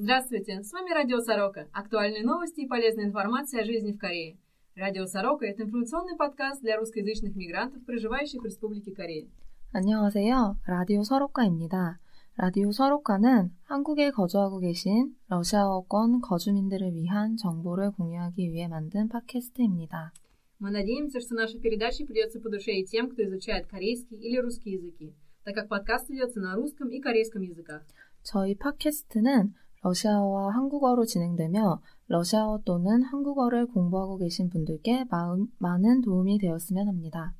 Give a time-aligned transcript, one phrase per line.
[0.00, 1.68] Здравствуйте, с вами Радио Сорока.
[1.72, 4.36] Актуальные новости и полезная информация о жизни в Корее.
[4.74, 9.26] Радио Сорока – это информационный подкаст для русскоязычных мигрантов, проживающих в Республике Корея.
[9.72, 10.56] 안녕하세요.
[10.66, 11.98] 라디오 서로카입니다.
[12.36, 20.12] 라디오 서로카는 한국에 거주하고 계신 러시아어권 거주민들을 위한 정보를 공유하기 위해 만든 팟캐스트입니다.
[20.58, 24.72] Мы надеемся, что наша передача придется по душе и тем, кто изучает корейский или русский
[24.72, 27.82] языки, так как подкаст ведется на русском и корейском языках.
[28.22, 36.88] 저희 팟캐스트는 러시아어와 한국어로 진행되며 러시아어 또는 한국어를 공부하고 계신 분들께 마음, 많은 도움이 되었으면
[36.88, 37.34] 합니다.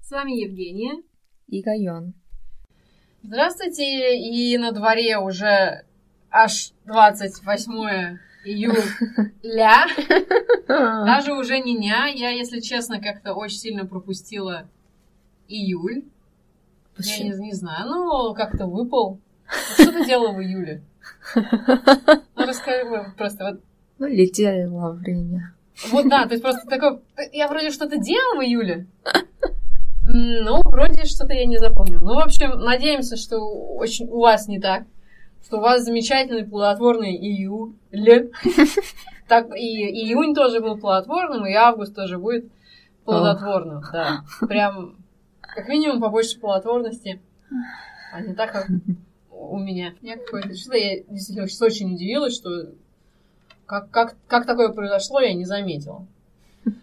[0.00, 1.02] С вами Евгения.
[1.48, 2.14] 이가연.
[3.22, 5.84] Здравствуйте, и на дворе уже
[6.30, 9.86] аж 28 июля.
[10.68, 12.06] Даже уже не ня.
[12.06, 14.68] Я, если честно, как-то очень сильно пропустила
[15.48, 16.04] июль.
[16.98, 19.20] Я не, не знаю, ну, как-то выпал.
[19.74, 20.82] Что ты делала в июле?
[22.35, 22.85] Ну, расскажи
[23.17, 23.43] просто.
[23.43, 23.61] Вот.
[23.99, 25.53] Ну, летели во время.
[25.91, 26.99] Вот да, то есть просто такой...
[27.31, 28.87] Я вроде что-то делала в июле.
[30.11, 31.99] Ну, вроде что-то я не запомнила.
[31.99, 34.85] Ну, в общем, надеемся, что очень у вас не так.
[35.45, 37.73] Что у вас замечательный плодотворный июль.
[39.27, 42.51] Так, и июнь тоже был плодотворным, и август тоже будет
[43.05, 43.83] плодотворным.
[43.93, 44.23] Да.
[44.47, 44.95] Прям,
[45.41, 47.21] как минимум, побольше плодотворности.
[48.11, 48.67] А не так, как
[49.39, 49.93] у меня.
[50.01, 52.71] Я какое-то что я действительно сейчас очень удивилась, что
[53.65, 56.05] как, как, как такое произошло, я не заметила.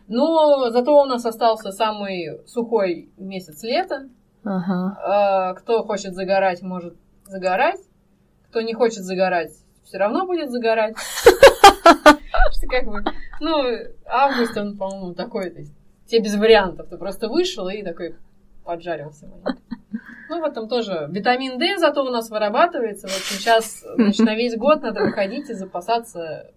[0.08, 4.08] Но зато у нас остался самый сухой месяц лета.
[4.44, 5.54] Ага.
[5.60, 7.80] Кто хочет загорать, может загорать.
[8.48, 9.52] Кто не хочет загорать,
[9.84, 10.96] все равно будет загорать.
[11.26, 13.04] Что как бы,
[13.40, 13.64] ну,
[14.06, 15.74] август, он, по-моему, такой, то есть,
[16.06, 16.88] тебе без вариантов.
[16.88, 18.16] Ты просто вышел и такой
[18.64, 19.28] поджарился.
[20.28, 23.06] Ну, в этом тоже витамин D зато у нас вырабатывается.
[23.06, 26.50] Вот сейчас значит, на весь год надо выходить и запасаться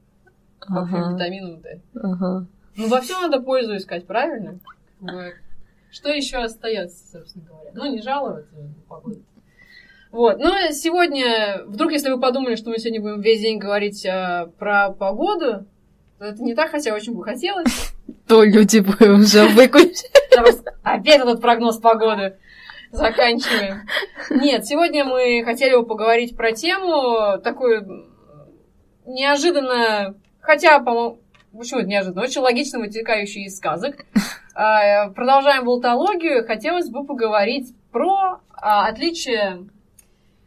[0.62, 1.14] ага.
[1.14, 1.82] витамином D.
[1.96, 2.46] Ага.
[2.76, 4.60] Ну, во всем надо пользу искать, правильно?
[5.92, 7.72] Что еще остается, собственно говоря?
[7.74, 8.56] Ну, не жаловаться
[8.88, 9.22] погоду.
[10.12, 10.40] Вот.
[10.40, 14.92] Но сегодня, вдруг, если вы подумали, что мы сегодня будем весь день говорить а, про
[14.92, 15.66] погоду,
[16.18, 17.94] то это не так, хотя очень бы хотелось.
[18.28, 20.10] То люди бы уже выключили.
[20.84, 22.38] Опять этот прогноз погоды.
[22.92, 23.82] Заканчиваем.
[24.30, 28.08] Нет, сегодня мы хотели бы поговорить про тему такую
[29.06, 31.20] неожиданно, хотя, по-моему,
[31.58, 34.06] почему это неожиданно, очень логично вытекающую из сказок.
[34.56, 36.46] А, продолжаем болтологию.
[36.46, 39.70] Хотелось бы поговорить про а, отличие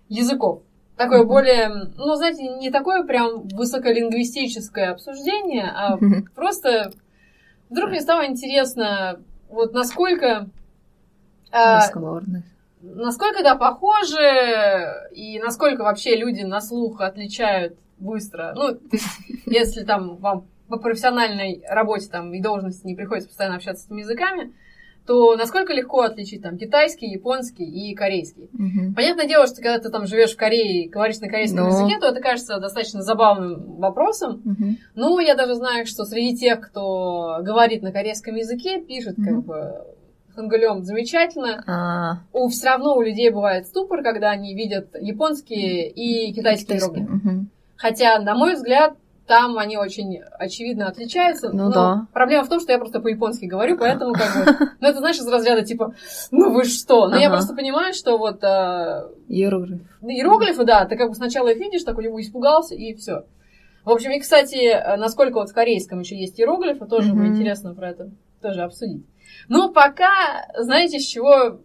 [0.08, 0.62] языков.
[0.96, 5.98] Такое более, ну, знаете, не такое прям высоколингвистическое обсуждение, а
[6.34, 6.92] просто
[7.70, 10.48] вдруг мне стало интересно, вот насколько
[11.52, 12.44] Разговорных.
[12.80, 14.18] Насколько, да, похожи,
[15.12, 18.52] и насколько вообще люди на слух отличают быстро.
[18.56, 18.78] Ну,
[19.46, 24.00] если там вам по профессиональной работе там и должности не приходится постоянно общаться с этими
[24.00, 24.52] языками,
[25.06, 28.48] то насколько легко отличить там китайский, японский и корейский.
[28.54, 28.94] Угу.
[28.94, 31.68] Понятное дело, что когда ты там живешь в Корее и говоришь на корейском Но...
[31.68, 34.42] языке, то это кажется достаточно забавным вопросом.
[34.44, 34.76] Угу.
[34.94, 39.26] Ну, я даже знаю, что среди тех, кто говорит на корейском языке, пишет угу.
[39.26, 39.86] как бы
[40.34, 41.62] хангалем замечательно.
[41.66, 42.18] А.
[42.32, 47.12] У все равно у людей бывает ступор, когда они видят японские и китайские иероглифы.
[47.12, 47.46] Угу.
[47.76, 48.94] Хотя, на мой взгляд,
[49.26, 51.50] там они очень очевидно отличаются.
[51.50, 52.06] Ну но да.
[52.12, 54.66] Проблема в том, что я просто по-японски говорю, поэтому как бы...
[54.80, 55.94] Ну, это, знаешь, из разряда типа,
[56.32, 57.08] ну вы что?
[57.08, 57.36] Но я Ага.
[57.36, 59.80] просто понимаю, что вот э, Иероглиф.
[60.02, 63.24] иероглифы, да, ты как бы сначала их видишь, такой его испугался, и все.
[63.84, 67.34] В общем, и, кстати, э, насколько вот в корейском еще есть иероглифы, тоже бы Мгм.
[67.34, 68.10] интересно про это
[68.42, 69.06] тоже обсудить.
[69.48, 71.60] Но пока, знаете, с чего...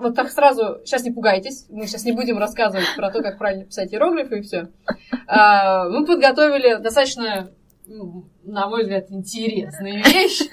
[0.00, 3.64] Вот так сразу, сейчас не пугайтесь, мы сейчас не будем рассказывать про то, как правильно
[3.64, 4.68] писать иероглифы и все.
[5.10, 7.50] Мы подготовили достаточно,
[7.86, 10.48] ну, на мой взгляд, интересные вещи.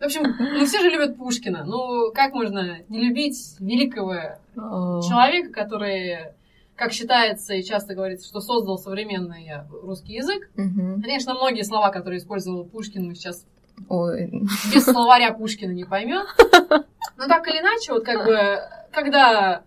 [0.00, 1.64] В общем, ну все же любят Пушкина.
[1.66, 6.32] Ну, как можно не любить великого человека, который,
[6.74, 10.50] как считается и часто говорится, что создал современный русский язык.
[10.56, 13.46] Конечно, многие слова, которые использовал Пушкин, мы сейчас
[13.88, 14.30] Ой.
[14.72, 16.26] без словаря Пушкина не поймет.
[17.16, 18.58] Но так или иначе, вот как бы,
[18.92, 19.62] когда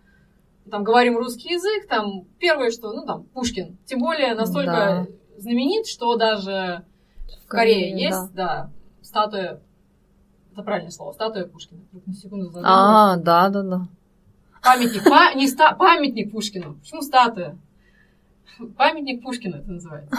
[0.69, 3.77] там говорим русский язык, там первое, что, ну там, Пушкин.
[3.85, 5.07] Тем более настолько Да.
[5.37, 6.83] знаменит, что даже
[7.45, 8.69] в Корее Корее, есть, да,
[9.01, 9.59] статуя,
[10.53, 11.81] это правильное слово, статуя Пушкина.
[12.05, 12.69] На секунду задумалась.
[12.71, 13.87] А, да, да, да.
[14.61, 16.75] Памятник, па- не ста- памятник Пушкину.
[16.75, 17.57] Почему статуя?
[18.77, 20.15] Памятник Пушкина это называется.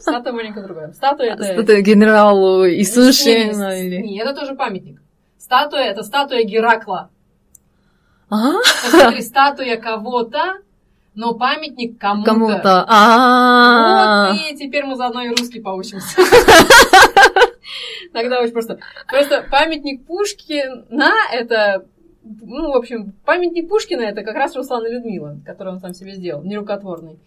[0.00, 0.92] Статуя маленько другая.
[0.92, 1.44] Статуя это...
[1.44, 4.02] Это генералу Иисушину Не, или...
[4.02, 5.00] не, это тоже памятник.
[5.38, 7.10] Статуя это статуя Геракла.
[8.30, 8.52] А?
[8.84, 10.62] Посмотри, статуя кого-то
[11.14, 12.30] но памятник кому-то.
[12.30, 12.84] Кому-то.
[12.88, 14.32] А.
[14.32, 16.22] Вот, и теперь мы заодно и русский поучимся.
[18.12, 18.78] Тогда очень просто.
[19.08, 21.86] Просто памятник Пушкина это
[22.24, 26.14] ну, в общем, памятник Пушкина это как раз Руслан и Людмила, который он сам себе
[26.14, 27.18] сделал, нерукотворный,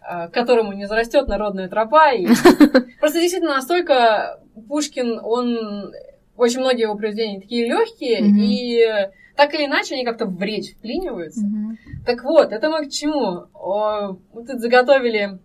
[0.00, 2.12] к которому не зарастет народная тропа.
[2.12, 2.26] И...
[3.00, 5.92] Просто действительно настолько Пушкин, он
[6.36, 8.38] очень многие его произведения такие легкие, mm-hmm.
[8.38, 11.40] и так или иначе они как-то в речь вклиниваются.
[11.40, 12.04] Mm-hmm.
[12.06, 13.46] Так вот, это мы к чему?
[13.54, 15.38] О, мы тут заготовили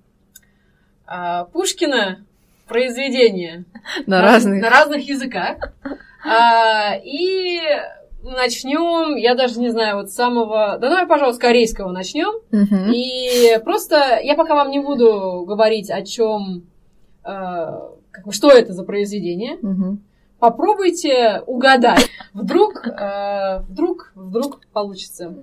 [1.05, 2.25] а, Пушкина
[2.67, 3.65] произведения
[4.07, 5.57] на, на разных на разных языках.
[6.25, 7.61] А, и
[8.24, 10.78] начнем, я даже не знаю, вот с самого...
[10.78, 12.32] Да давай, пожалуйста, с корейского начнем.
[12.52, 12.92] Uh-huh.
[12.92, 16.64] И просто я пока вам не буду говорить о чем,
[17.24, 17.26] э,
[18.10, 19.56] как бы, что это за произведение.
[19.56, 19.96] Uh-huh.
[20.38, 22.08] Попробуйте угадать.
[22.34, 25.34] Вдруг, э, вдруг, вдруг получится.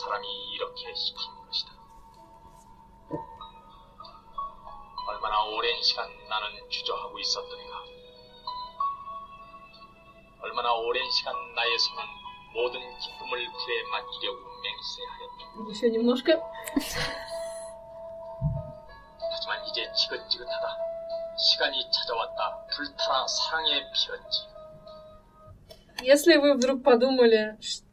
[0.00, 1.33] 사람이 이렇게 시킨
[5.24, 7.84] 얼마나 오랜 시간 나는 주저하고 있었던가.
[10.42, 12.02] 얼마나 오랜 시간 나의 손은
[12.54, 15.40] 모든 기쁨을 불에 맡기려고 맹세하였다.
[15.70, 16.32] Еще немножко.
[19.32, 20.78] 하지만 이제 지긋지긋하다.
[21.38, 22.66] 시간이 찾아왔다.
[22.76, 24.50] 불타라 사랑의 피었지.
[26.02, 27.83] Если вы вдруг подумали, что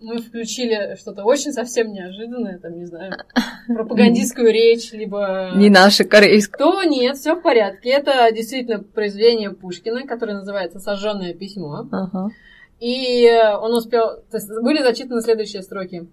[0.00, 3.12] мы включили что-то очень совсем неожиданное, там, не знаю,
[3.68, 5.52] пропагандистскую речь, либо...
[5.56, 6.58] Не наше корейское.
[6.58, 7.90] То нет, все в порядке.
[7.90, 11.86] Это действительно произведение Пушкина, которое называется «Сожженное письмо».
[11.90, 12.30] Ага.
[12.78, 13.28] И
[13.60, 14.22] он успел...
[14.30, 16.06] То есть были зачитаны следующие строки.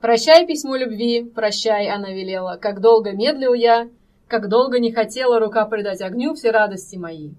[0.00, 3.88] «Прощай, письмо любви, прощай, она велела, как долго медлил я,
[4.28, 7.32] как долго не хотела рука предать огню все радости мои.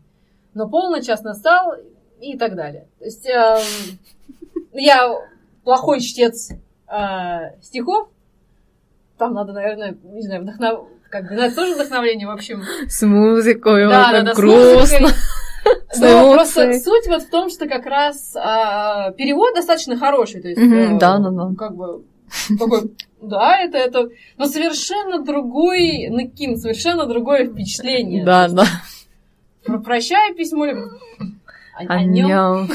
[0.53, 1.75] Но полный час настал,
[2.21, 2.87] и так далее.
[2.99, 3.59] То есть э,
[4.79, 5.13] я
[5.63, 6.51] плохой чтец
[6.87, 8.09] э, стихов.
[9.17, 10.87] Там надо, наверное, не знаю, вдохнов...
[11.09, 12.63] как бы, это тоже вдохновление, в общем.
[12.87, 15.09] С музыкой, да, да, да, грустно.
[15.99, 20.59] Но просто суть вот в том, что как раз а, перевод достаточно хороший, то есть
[20.59, 21.49] э, да, да, да.
[21.57, 22.03] как бы
[22.57, 28.23] такой, да, это это, но совершенно другой Наким, совершенно другое впечатление.
[28.23, 28.65] Да, да.
[29.83, 30.67] Прощай письмо
[31.87, 32.69] о, о нем.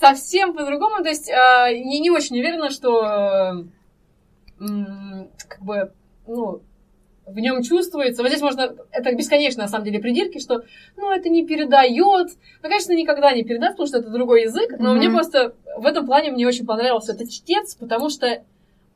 [0.00, 1.02] совсем по-другому.
[1.02, 3.64] То есть э, не, очень уверена, что
[4.60, 4.66] э,
[5.48, 5.92] как бы,
[6.26, 6.62] ну,
[7.26, 8.22] в нем чувствуется.
[8.22, 10.62] Вот здесь можно, это бесконечно на самом деле придирки, что,
[10.96, 12.28] ну, это не передает.
[12.62, 14.78] Ну, конечно, никогда не передаст, потому что это другой язык.
[14.78, 14.98] Но mm-hmm.
[14.98, 18.42] мне просто в этом плане мне очень понравился этот чтец, потому что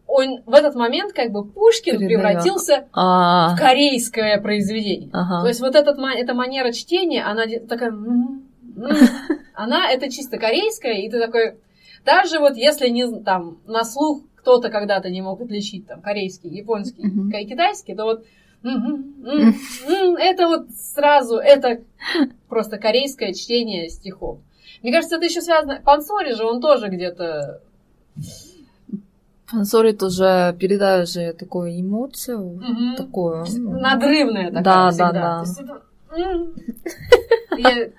[0.07, 2.09] он в этот момент как бы Пушкин Передает.
[2.09, 3.55] превратился А-а-а.
[3.55, 5.11] в корейское произведение.
[5.13, 5.43] Ага.
[5.43, 7.93] То есть вот этот, эта манера чтения, она такая
[9.55, 11.57] она это чисто корейская, и ты такой,
[12.05, 17.07] даже вот если не там на слух кто-то когда-то не мог отличить там корейский, японский,
[17.07, 17.45] mm-hmm.
[17.45, 18.25] китайский, то вот
[20.19, 21.83] это вот сразу, это
[22.49, 24.39] просто корейское чтение стихов.
[24.83, 25.81] Мне кажется, это еще связано...
[25.85, 27.61] Пансори же, он тоже где-то...
[29.51, 32.97] Пансори тоже передает же такую эмоцию, mm-hmm.
[32.97, 33.45] такую...
[33.81, 35.13] Надрывная такая да, всегда.
[35.13, 35.45] Да,
[36.17, 36.45] да,
[37.55, 37.91] да.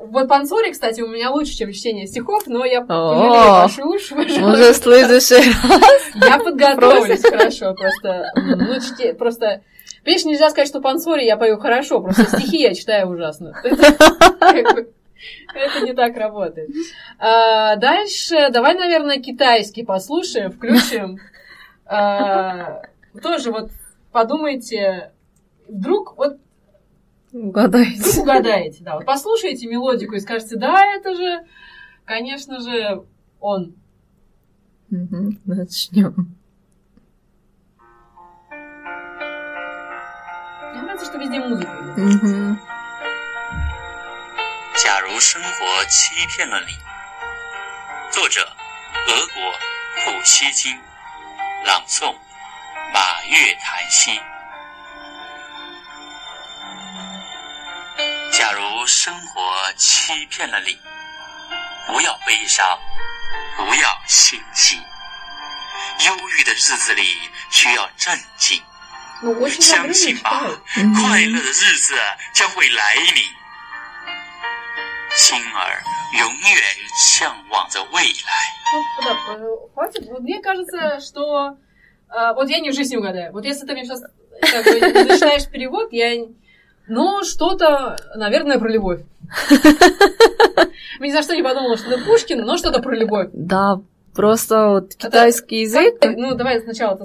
[0.00, 4.72] Вот Пансори, кстати, у меня лучше, чем чтение стихов, но я пожалею ваши уши, Уже
[4.74, 5.34] следующий
[5.68, 6.02] раз.
[6.14, 9.62] Я подготовлюсь хорошо, просто, ну, чте, просто,
[10.04, 13.54] видишь, нельзя сказать, что Пансори я пою хорошо, просто стихи я читаю ужасно.
[15.54, 16.70] Это не так работает.
[17.18, 21.18] А, дальше, давай, наверное, китайский послушаем, включим.
[21.86, 22.82] А,
[23.20, 23.70] тоже вот
[24.12, 25.10] подумайте,
[25.66, 26.36] вдруг вот
[27.37, 28.01] Угадаете.
[28.01, 28.95] Вы угадаете, да.
[28.95, 31.45] Вот послушайте мелодику и скажете, да, это же,
[32.05, 33.03] конечно же,
[33.39, 33.75] он.
[34.91, 36.35] Угу, начнем.
[40.71, 41.71] Мне нравится, что везде музыка.
[41.97, 42.57] Угу.
[44.75, 46.73] 假如生活欺骗了你，
[48.11, 49.53] 作者俄国
[50.03, 50.75] 普希金，
[51.65, 52.13] 朗诵
[52.93, 54.19] 马月檀溪。
[58.48, 60.74] 假如生活欺骗了你，
[61.86, 62.64] 不要悲伤，
[63.58, 64.76] 不要心急。
[66.06, 67.02] 忧郁的日子里
[67.50, 68.62] 需要镇静。
[69.60, 70.40] 相信吧，
[70.74, 71.94] 快乐的日子
[72.32, 73.22] 将会来临。
[75.14, 75.82] 心儿
[76.18, 76.62] 永远
[77.18, 78.32] 向往着未来。
[86.88, 89.02] Ну, что-то, наверное, про любовь.
[91.00, 93.28] Ни за что не подумала, что это Пушкин, но что-то про любовь.
[93.32, 93.80] Да,
[94.14, 95.96] просто вот китайский язык.
[96.16, 96.98] Ну, давай сначала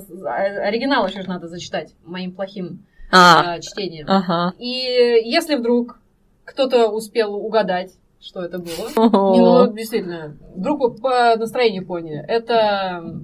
[0.65, 4.07] оригинал еще надо зачитать моим плохим а, чтением.
[4.09, 4.53] Ага.
[4.57, 5.99] И если вдруг
[6.45, 13.21] кто-то успел угадать, что это было, не, ну, действительно, вдруг по настроению поняли, это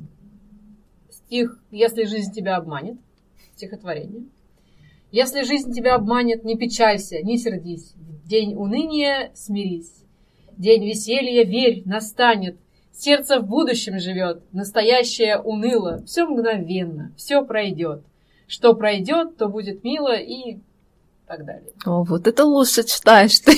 [1.09, 2.97] стих «Если жизнь тебя обманет»,
[3.55, 4.23] стихотворение.
[5.11, 7.93] Если жизнь тебя обманет, не печалься, не сердись.
[8.25, 10.03] День уныния смирись.
[10.51, 12.57] День веселья, верь, настанет.
[12.91, 16.03] Сердце в будущем живет, настоящее уныло.
[16.05, 18.03] Все мгновенно, все пройдет.
[18.45, 20.59] Что пройдет, то будет мило и
[21.25, 21.71] так далее.
[21.85, 23.53] О, вот это лучше читаешь ты.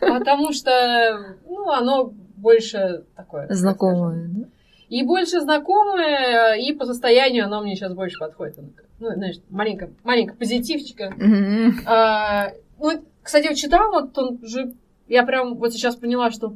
[0.00, 3.48] Потому что, ну, оно больше такое.
[3.50, 4.48] Знакомое, да?
[4.90, 8.58] И больше знакомое, и по состоянию оно мне сейчас больше подходит
[9.00, 11.12] ну, знаешь, маленько, маленько позитивчика.
[11.18, 11.70] Mm-hmm.
[11.86, 14.74] А, ну, кстати, вот читала, вот он же,
[15.08, 16.54] я прям вот сейчас поняла, что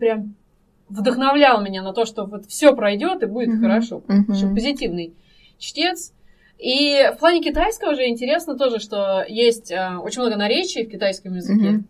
[0.00, 0.34] прям
[0.88, 3.60] вдохновлял меня на то, что вот все пройдет и будет mm-hmm.
[3.60, 4.02] хорошо.
[4.06, 4.54] Mm-hmm.
[4.54, 5.14] Позитивный
[5.58, 6.12] чтец.
[6.58, 11.34] И в плане китайского же интересно тоже, что есть э, очень много наречий в китайском
[11.34, 11.66] языке.
[11.66, 11.82] Mm-hmm.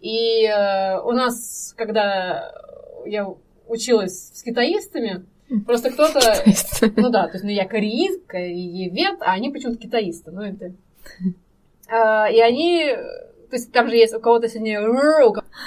[0.00, 2.52] И э, у нас, когда
[3.06, 3.32] я
[3.70, 5.24] училась с китаистами,
[5.66, 6.20] Просто кто-то...
[6.96, 10.30] Ну да, то есть ну, я кореист, кореевед, а они почему-то китаисты.
[10.30, 10.72] Ну это...
[11.88, 12.86] А, и они...
[13.50, 14.80] То есть там же есть у кого-то сильнее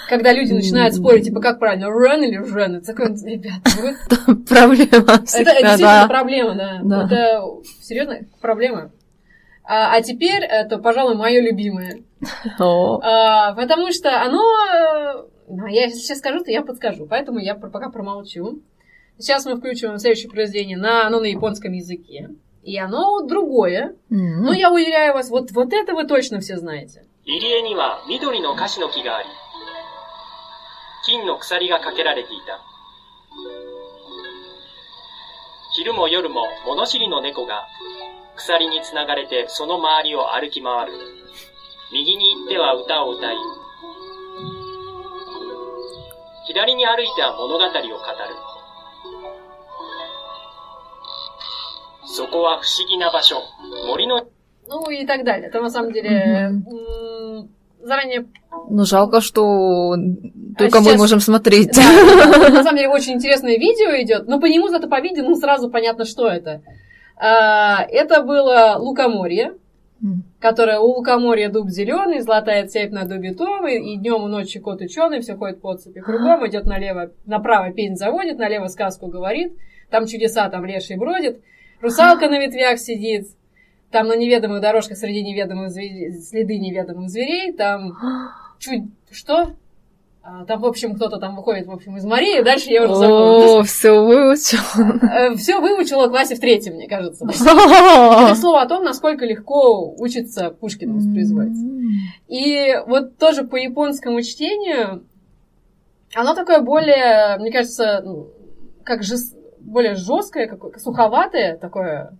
[0.08, 4.46] когда люди начинают спорить, типа, как правильно, run или run, это такой, ребята, вы...
[4.46, 7.06] Проблема Это действительно проблема, да.
[7.06, 7.44] Это
[7.82, 8.92] серьезно проблема.
[9.66, 12.04] А, а теперь это, пожалуй, мое любимое.
[13.04, 15.28] А, потому что оно...
[15.53, 17.07] Ну, я сейчас скажу, то я подскажу.
[17.07, 18.61] Поэтому я пока промолчу.
[19.19, 22.31] Сейчас мы включим следующее произведение на, оно на японском языке.
[22.63, 23.97] И оно другое.
[24.11, 24.41] Mm-hmm.
[24.43, 27.05] Но я уверяю вас, вот, вот это вы точно все знаете.
[27.29, 29.29] 入り江には緑の樫の木があり、
[31.05, 32.59] 金の鎖がかけられていた。
[35.77, 37.67] 昼も夜も物知りの猫が
[38.35, 40.93] 鎖につながれてその周りを歩き回る。
[41.93, 43.37] 右に行っては歌を歌い、
[46.47, 47.79] 左に歩いては物語を語る。
[52.05, 53.37] そこは不思議な場所。
[53.87, 54.27] 森の...
[54.69, 55.49] Ну и так далее.
[55.49, 57.49] Это на самом деле mm-hmm.
[57.85, 58.27] заранее...
[58.71, 59.95] Ну, жалко, что
[60.57, 60.93] только а сейчас...
[60.93, 61.71] мы можем смотреть.
[61.73, 65.37] Да, на самом деле очень интересное видео идет, но по нему, зато по видео, ну,
[65.37, 66.63] сразу понятно, что это.
[67.17, 69.55] А, это было лукоморье,
[70.40, 74.62] которое у лукоморья дуб зеленый, золотая цепь на дубе том, и, и днем и ночью
[74.62, 79.54] кот ученый, все ходит по цепи кругом, идет налево, направо пень заводит, налево сказку говорит,
[79.90, 81.42] там чудеса, там леший бродит.
[81.80, 83.28] Русалка на ветвях сидит,
[83.92, 87.94] там на неведомых дорожках среди неведомых зверей, следы неведомых зверей, там
[88.60, 88.84] чуть...
[89.12, 89.52] Что?
[90.26, 92.96] А, там, в общем, кто-то там выходит, в общем, из морей, и дальше я уже
[92.96, 93.60] забыла.
[93.60, 94.60] О, все выучил.
[95.02, 97.26] Э, все выучила в классе в третьем, мне кажется.
[97.30, 101.58] Это слово о том, насколько легко учиться Пушкина воспроизводить.
[102.30, 105.04] И вот тоже по японскому чтению,
[106.16, 108.30] оно такое более, мне кажется, ну,
[108.86, 109.18] как же
[109.60, 112.18] более жесткое, какое, суховатое такое.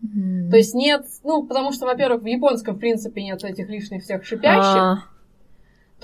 [0.52, 4.26] То есть нет, ну, потому что, во-первых, в японском, в принципе, нет этих лишних всех
[4.26, 5.10] шипящих.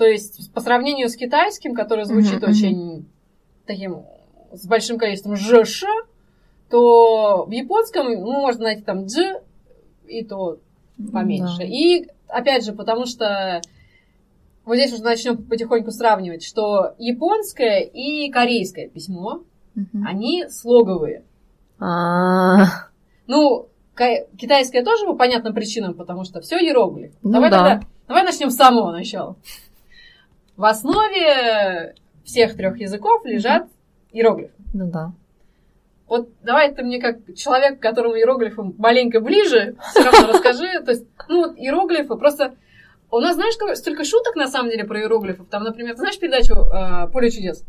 [0.00, 2.48] То есть по сравнению с китайским, который звучит mm-hmm.
[2.48, 3.06] очень
[3.66, 4.06] таким,
[4.50, 5.84] с большим количеством жш,
[6.70, 9.42] то в японском, ну, можно найти там дж,
[10.06, 10.56] и то
[11.12, 11.64] поменьше.
[11.64, 11.68] Mm-hmm.
[11.68, 13.60] И, опять же, потому что
[14.64, 19.42] вот здесь уже начнем потихоньку сравнивать, что японское и корейское письмо,
[19.76, 20.02] mm-hmm.
[20.06, 21.24] они слоговые.
[21.78, 22.88] А.
[23.26, 23.68] Ну,
[24.38, 27.12] китайское тоже по понятным причинам, потому что все иероглиф.
[27.22, 27.58] Ну, давай да.
[27.58, 29.36] тогда, давай начнем с самого начала.
[30.60, 33.66] В основе всех трех языков лежат
[34.12, 34.52] иероглифы.
[34.74, 35.12] Ну да.
[36.06, 40.68] Вот давай ты мне как человек, которому иероглифы маленько ближе, все равно расскажи.
[40.84, 42.56] То есть, ну вот иероглифы просто...
[43.10, 45.48] У нас, знаешь, столько шуток на самом деле про иероглифов.
[45.48, 47.64] Там, например, ты знаешь передачу э, «Поле чудес»?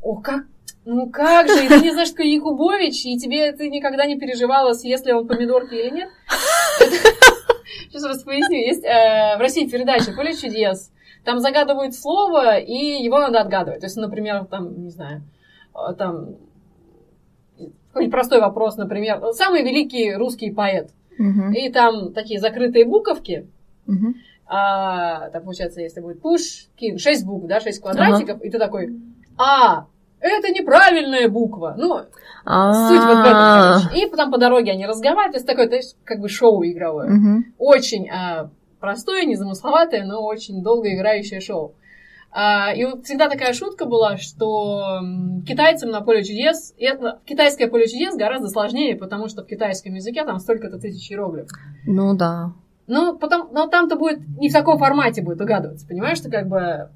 [0.00, 0.46] О, как
[0.86, 4.72] ну как же, и ты не знаешь, что Якубович, и тебе ты никогда не переживала,
[4.72, 6.08] съест ли он помидорки или нет?
[7.88, 8.58] Сейчас раз поясню.
[8.58, 10.92] Есть э, в России передача «Поле чудес».
[11.24, 13.80] Там загадывают слово, и его надо отгадывать.
[13.80, 15.22] То есть, например, там, не знаю,
[15.74, 16.36] э, там
[17.96, 20.90] какой-нибудь простой вопрос, например, самый великий русский поэт.
[21.18, 21.52] Uh-huh.
[21.54, 23.48] И там такие закрытые буковки.
[23.86, 24.12] Uh-huh.
[24.46, 28.46] А, там, получается, если будет Пушкин, 6 букв, да, 6 квадратиков, uh-huh.
[28.46, 29.00] и ты такой,
[29.38, 29.86] а,
[30.20, 31.74] это неправильная буква.
[31.76, 34.00] Ну, суть вот в этом, короче.
[34.00, 37.44] И потом по дороге они разговаривают, то есть такое, то есть, как бы шоу игровое.
[37.58, 41.74] Очень а, простое, незамысловатое, но очень долго играющее шоу.
[42.38, 45.00] А, и вот всегда такая шутка была, что
[45.46, 50.24] китайцам на поле чудес, это, китайское поле чудес гораздо сложнее, потому что в китайском языке
[50.24, 51.50] там столько-то тысяч иероглифов.
[51.86, 52.52] Ну да.
[52.86, 56.90] Ну, потом, но там-то будет не в таком формате будет угадываться, понимаешь, что как бы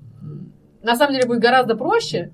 [0.83, 2.33] на самом деле будет гораздо проще,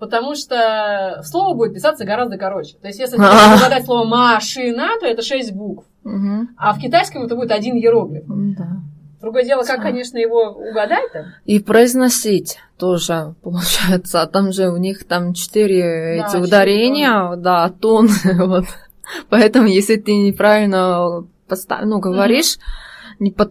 [0.00, 2.76] потому что слово будет писаться гораздо короче.
[2.78, 3.56] То есть, если А.
[3.56, 5.86] угадать слово машина, то это 6 букв,
[6.56, 8.24] а в китайском это будет один иероглиф.
[8.26, 8.80] Да.
[9.20, 11.34] Другое дело, как, конечно, его угадать-то.
[11.44, 14.26] И произносить тоже, получается.
[14.26, 18.08] Там же у них там четыре Да, эти ударения, да, тон.
[18.38, 18.64] вот.
[19.28, 21.80] Поэтому, если ты неправильно постав...
[21.84, 22.56] ну, говоришь,
[23.18, 23.44] не по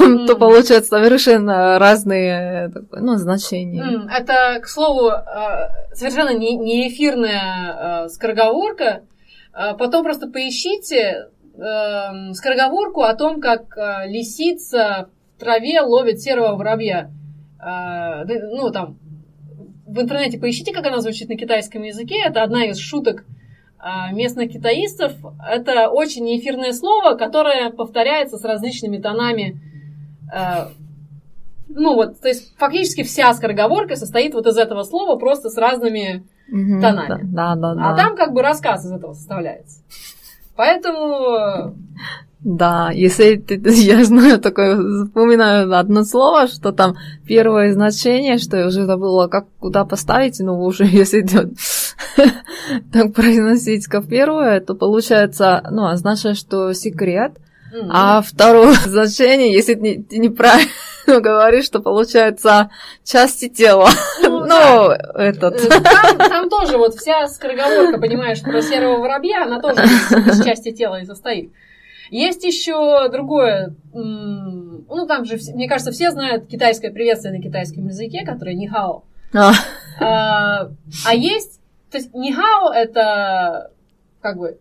[0.00, 3.82] тону, то получается совершенно разные такое, ну, значения.
[3.82, 9.02] М, Это, к слову, э, совершенно не, не эфирная э, скороговорка.
[9.54, 16.56] Э, Потом просто поищите э, скороговорку о том, как э, лисица в траве ловит серого
[16.56, 17.10] воробья.
[17.62, 18.98] Э, Ну, там,
[19.86, 22.16] в интернете поищите, как она звучит на китайском языке.
[22.24, 23.24] Это одна из шуток
[23.82, 25.12] э, местных китаистов.
[25.48, 29.69] Это очень неэфирное слово, которое повторяется с различными тонами э,
[31.72, 36.24] ну вот, то есть фактически вся скороговорка состоит вот из этого слова, просто с разными...
[36.48, 37.20] Мгм, тонами.
[37.32, 37.90] Да, да, да.
[37.90, 39.82] А там как бы рассказ из этого составляется.
[40.56, 41.76] Поэтому...
[42.40, 46.96] Да, если ты, я знаю такое, запоминаю одно слово, что там
[47.26, 51.52] первое значение, что я уже забыла, как куда поставить, но уже если идет
[52.92, 57.34] так произносить как первое, то получается, ну, означает, что секрет,
[57.88, 60.70] а второе значение, если ты, ты неправильно
[61.06, 62.70] говоришь, что получается
[63.04, 63.88] части тела.
[64.22, 64.98] ну, да.
[65.16, 65.64] этот.
[65.64, 70.72] Э, Там, там тоже вот вся скороговорка, понимаешь, про серого воробья, она тоже из, части
[70.72, 71.52] тела и состоит.
[72.10, 78.24] Есть еще другое, ну там же, мне кажется, все знают китайское приветствие на китайском языке,
[78.26, 79.04] которое нихао.
[79.32, 79.52] А,
[80.00, 80.70] А,
[81.06, 83.70] а есть, то есть нихао это
[84.20, 84.58] как бы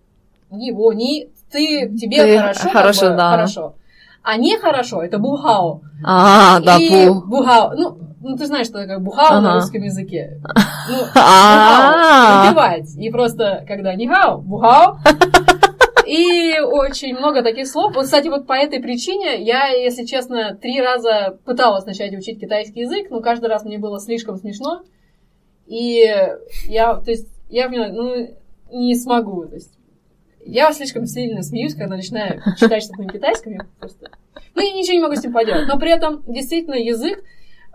[0.52, 3.32] его, не ты, тебе Ты хорошо, как хорошо, бы, да.
[3.32, 3.76] хорошо.
[4.24, 5.82] А нехорошо, это бухао.
[6.06, 7.22] а, да, И пу.
[7.26, 9.54] бухао, ну, ну, ты знаешь, что такое бухао на Ага.
[9.62, 10.42] русском языке.
[10.90, 12.52] Ну, А.
[12.52, 12.96] бухао, выпивать.
[12.98, 14.98] И просто, когда нихао, бухао.
[16.06, 17.94] И очень много таких слов.
[17.96, 22.82] Вот, кстати, вот по этой причине я, если честно, три раза пыталась начать учить китайский
[22.82, 24.82] язык, но каждый раз мне было слишком смешно.
[25.68, 26.04] И
[26.66, 28.28] я, то есть, я ну,
[28.72, 29.46] не смогу.
[29.46, 29.72] То есть,
[30.46, 33.54] я слишком сильно смеюсь, когда начинаю читать что-то на китайском.
[33.54, 34.12] Я просто...
[34.56, 35.68] Ну, я ничего не могу с этим поделать.
[35.68, 37.24] Но при этом, действительно, язык,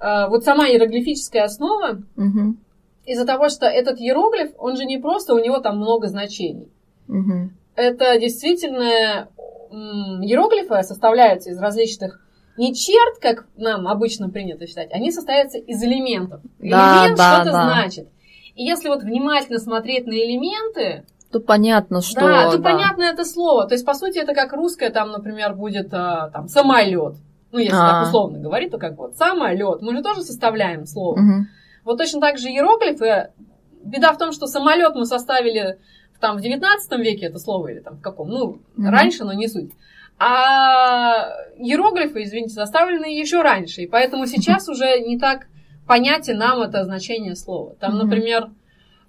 [0.01, 2.59] э, вот сама иероглифическая основа, Мгм,
[3.07, 6.69] из-за того, что этот иероглиф, он же не просто, у него там много значений.
[7.07, 7.57] мгм.
[7.77, 9.29] Это действительно
[9.71, 12.21] иероглифы составляются из различных
[12.57, 16.41] не черт, как нам обычно принято считать, они состоятся из элементов.
[16.61, 17.63] Да, Элемент да, что-то да.
[17.65, 18.09] значит.
[18.55, 21.05] И если вот внимательно смотреть на элементы,
[21.41, 22.21] То понятно, что...
[22.21, 22.71] да, то да.
[22.71, 23.67] понятно это слово.
[23.67, 27.17] То есть, по сути, это как русское, там, например, будет а, там самолет.
[27.51, 27.89] Ну, если А.
[27.89, 29.83] так условно говорить, то как вот самолет.
[29.83, 31.19] Мы же тоже составляем слово.
[31.19, 31.49] Мгм.
[31.85, 33.31] Вот точно так же иероглифы.
[33.83, 35.79] Беда в том, что самолет мы составили
[36.21, 38.91] там в 19 веке это слово или там в каком, ну, Мгм.
[38.91, 39.73] раньше, но не суть.
[40.19, 45.49] А иероглифы, извините, составлены еще раньше, и поэтому сейчас уже не так
[45.89, 47.75] понятен нам это значение слова.
[47.81, 48.51] Там, например,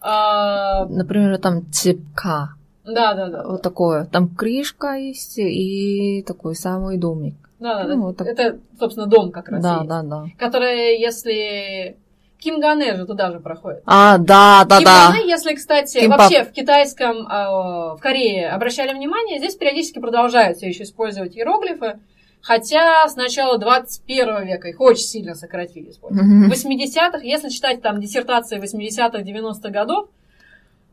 [0.08, 2.50] а, Например, там цепка.
[2.86, 4.06] да, да, да, Вот такое.
[4.06, 7.36] Там крышка есть и такой самый домик.
[7.60, 8.28] да, да, ну, вот так.
[8.28, 10.26] это, собственно, дом как раз Да, есть, да, да.
[10.38, 11.98] который, если
[12.38, 13.82] Кимгане же туда же проходит.
[13.88, 15.08] А, да, да, да.
[15.08, 16.20] Кимгане, если, кстати, Кимпап.
[16.20, 21.98] вообще в китайском, э, в Корее обращали внимание, здесь периодически продолжают все еще использовать иероглифы,
[22.46, 25.92] хотя с начала 21 века их очень сильно сократили.
[26.10, 26.48] Мгм.
[26.48, 30.10] В 80-х, если читать там диссертации 80-х, 90-х годов,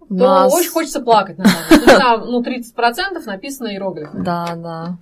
[0.08, 1.98] то нас- очень хочется плакать, на самом деле.
[1.98, 4.24] Там, ну, 30% написано иероглифами.
[4.24, 4.96] Да, да.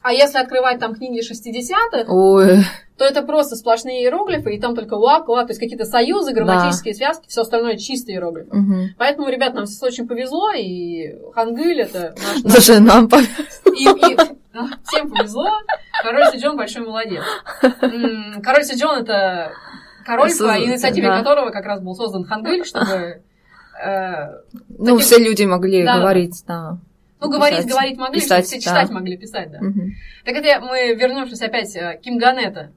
[0.00, 2.58] А если открывать там книги 60-х, Ой,
[2.96, 6.94] то это просто сплошные иероглифы, и там только лак, лак, то есть какие-то союзы, грамматические
[6.94, 8.56] связки, все остальное чистые иероглифы.
[8.56, 8.94] мгм.
[8.96, 12.42] Поэтому, ребят, нам сейчас очень повезло, и Хангыль это наш...
[12.44, 13.44] наш- Даже нам повезло.
[13.74, 14.16] и- и-
[14.54, 15.50] а, всем повезло.
[16.02, 17.22] Король Сиджон большой молодец.
[18.42, 19.52] Король Сиджон это
[20.06, 21.18] король, по инициативе да.
[21.18, 23.20] которого как раз был создан Хангыль, чтобы...
[23.84, 24.26] э,
[24.70, 26.00] Ну, Таким- все люди могли Да, да.
[26.00, 26.78] говорить, да.
[27.20, 27.70] Ну, говорить, Писать.
[27.70, 28.94] говорить могли, Писать, все читать да.
[28.94, 29.58] могли, писать, да.
[29.60, 29.94] Мгм.
[30.24, 32.72] Так это мы, вернувшись опять э, к Кимганета,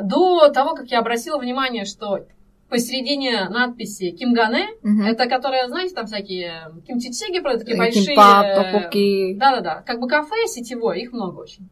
[0.00, 2.26] до того, как я обратила внимание, что
[2.68, 5.02] посередине надписи Кимгане, Мгм.
[5.02, 8.06] это которая, знаете, там всякие кимчичиги, про такие Э, большие...
[8.06, 9.34] Кимпап, э, топуки.
[9.34, 11.68] Да-да-да, как бы кафе сетевое, их много очень.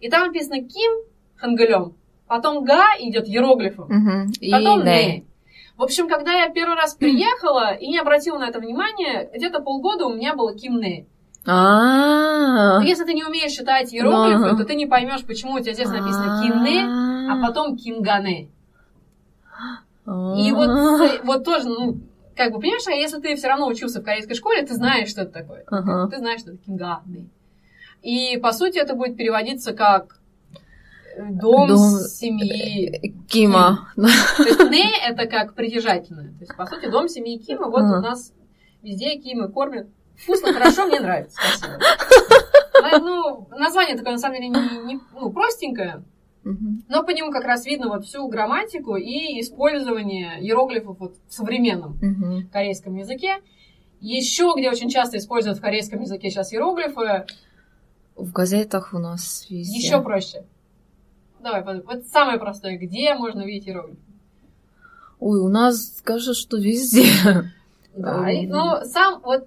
[0.00, 0.92] И там написано Ким
[1.36, 1.94] хангылем,
[2.26, 4.30] потом га идет иероглифом.
[4.40, 5.06] И потом не.
[5.06, 5.26] не.
[5.78, 10.06] В общем, когда я первый раз приехала и не обратила на это внимания, где-то полгода
[10.06, 11.06] у меня было кимне.
[11.44, 12.78] А.
[12.78, 15.88] Но если ты не умеешь читать иероглифы, то ты не поймешь, почему у тебя здесь
[15.88, 18.48] написано кимне, а потом кимгане.
[20.06, 22.00] И вот, вот тоже, ну,
[22.36, 25.22] как бы, понимаешь, а если ты все равно учился в корейской школе, ты знаешь, что
[25.22, 25.64] это такое.
[25.68, 26.08] Ага.
[26.08, 27.28] Ты знаешь, что это кинганы.
[28.02, 30.18] И, по сути, это будет переводиться как
[31.16, 31.78] э, дом, Дом.
[32.00, 33.14] семьи.
[33.28, 33.92] Кима.
[33.96, 36.30] То есть не это как притяжательное.
[36.32, 37.68] То есть, по сути, дом семьи Кима.
[37.68, 37.98] Вот Ага.
[37.98, 38.32] у нас
[38.82, 39.86] везде Кимы кормят.
[40.22, 41.38] Вкусно, хорошо, мне нравится.
[41.56, 41.78] Спасибо.
[43.00, 46.02] Ну, название такое, на самом деле, не, не- ну, простенькое,
[46.42, 51.96] но по нему как раз видно вот всю грамматику и использование иероглифов вот в современном
[52.52, 53.36] корейском языке.
[54.00, 57.24] Еще, где очень часто используют в корейском языке сейчас иероглифы,
[58.16, 59.78] В газетах у нас везде.
[59.78, 60.44] еще проще.
[61.40, 64.00] Давай, вот самое простое, где можно видеть иероглифы.
[65.20, 67.04] Ой, у нас кажется, что везде.
[67.94, 69.46] Да, и, ну, сам, вот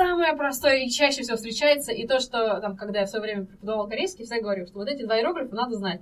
[0.00, 3.44] самое простое и чаще всего встречается, и то, что, там, когда я в свое время
[3.44, 6.00] преподавала корейский, всегда говорю, что вот эти два иероглифа надо знать.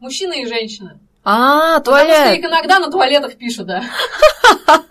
[0.00, 0.98] Мужчина и женщина.
[1.24, 2.38] А, Потому что туалет.
[2.38, 3.82] их иногда на туалетах пишут, да.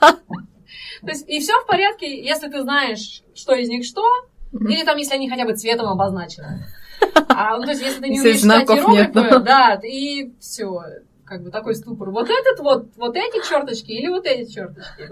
[0.06, 4.04] То есть, и все в порядке, если ты знаешь, что из них что,
[4.52, 6.66] или там, если они хотя бы цветом обозначены.
[7.28, 9.40] А, ну, то есть, если ты не умеешь читать иероглифы, да.
[9.76, 10.80] да, и все,
[11.34, 12.12] как бы такой ступор.
[12.12, 15.10] Вот этот вот, вот эти черточки или вот эти черточки.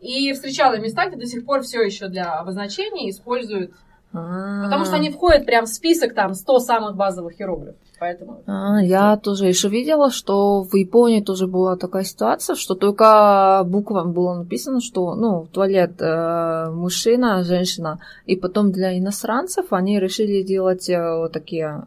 [0.00, 3.70] И встречала места, где до сих пор все еще для обозначения используют,
[4.12, 4.64] А.
[4.64, 7.76] потому что они входят прям в список там 100 самых базовых иероглифов.
[8.00, 13.62] Поэтому А, я тоже еще видела, что в Японии тоже была такая ситуация, что только
[13.64, 20.42] буквам было написано, что, ну, туалет э, мужчина, женщина, и потом для иностранцев они решили
[20.42, 21.86] делать э, вот такие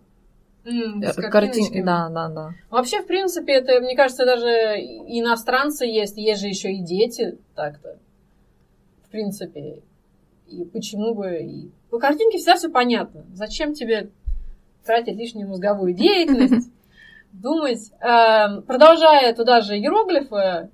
[0.65, 1.29] картинки.
[1.29, 1.83] картиночками.
[1.83, 2.53] Да, да, да.
[2.69, 7.97] Вообще, в принципе, это, мне кажется, даже иностранцы есть, есть же еще и дети так-то.
[9.07, 9.81] В принципе.
[10.47, 11.37] И почему бы...
[11.37, 11.71] И...
[11.89, 13.25] По картинке всегда все понятно.
[13.33, 14.09] Зачем тебе
[14.85, 16.69] тратить лишнюю мозговую деятельность,
[17.31, 17.91] думать.
[18.01, 20.69] Эм, Продолжая туда же иероглифы,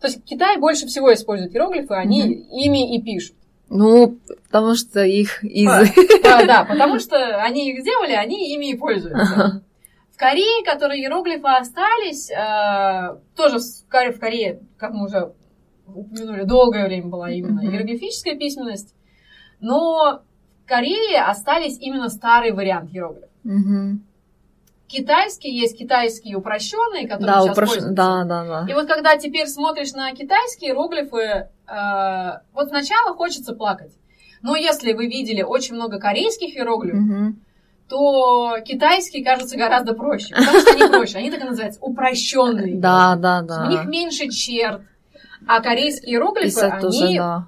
[0.00, 2.20] то есть Китай больше всего использует иероглифы, они
[2.52, 3.36] ими и пишут.
[3.68, 5.68] Ну, потому что их из...
[6.22, 9.62] Да, да, потому что они их сделали, они ими и пользуются.
[10.12, 15.32] В Корее, которые иероглифы остались, э, тоже в Коре- в Корее, как мы уже
[15.86, 18.94] упомянули, долгое время была именно иероглифическая письменность,
[19.60, 20.22] но
[20.64, 23.28] в Корее остались именно старый вариант иероглифов.
[24.86, 27.90] Китайский есть китайские упрощенные, которые Да, сейчас упрощ- пользуются.
[27.90, 28.66] да, да, да.
[28.70, 33.92] И вот когда теперь смотришь на китайские иероглифы, э, вот сначала хочется плакать.
[34.42, 37.40] Но если вы видели очень много корейских иероглифов, Мгм.
[37.88, 40.34] то китайские кажутся гораздо проще.
[40.34, 41.18] Потому что они проще.
[41.18, 42.74] Они так и называются упрощенные.
[42.80, 43.88] Да, да, У них да.
[43.88, 44.82] меньше черт.
[45.46, 47.46] А корейские иероглифы, они, да.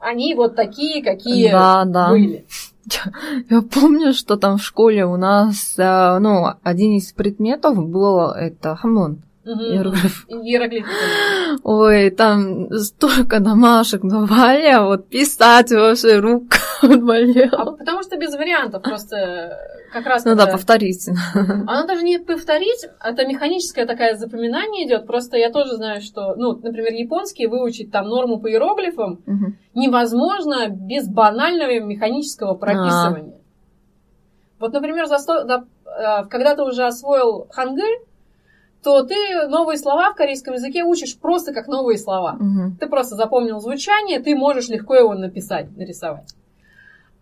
[0.00, 2.08] они вот такие, какие Да, да.
[2.10, 2.46] были.
[3.50, 8.76] Я помню, что там в школе у нас, э, ну, один из предметов был это
[8.76, 9.60] хамон, Мгм.
[9.62, 10.26] иероглиф.
[10.28, 10.88] Иероглифы.
[11.62, 17.76] Ой, там столько домашек давали, а вот писать вообще рука А болела.
[17.78, 19.56] потому что без вариантов просто
[19.92, 21.08] как раз Ну да, повторить.
[21.34, 25.06] Оно даже не повторить, это механическое такое запоминание идет.
[25.06, 29.56] Просто я тоже знаю, что, ну, например, японский выучить там норму по иероглифам Мгм.
[29.74, 33.34] невозможно без банального механического прописывания.
[34.58, 37.98] Вот, например, за сто- да, э, когда ты уже освоил хангыль,
[38.86, 42.36] то ты новые слова в корейском языке учишь просто как новые слова.
[42.38, 42.76] Мгм.
[42.76, 46.36] Ты просто запомнил звучание, ты можешь легко его написать, нарисовать.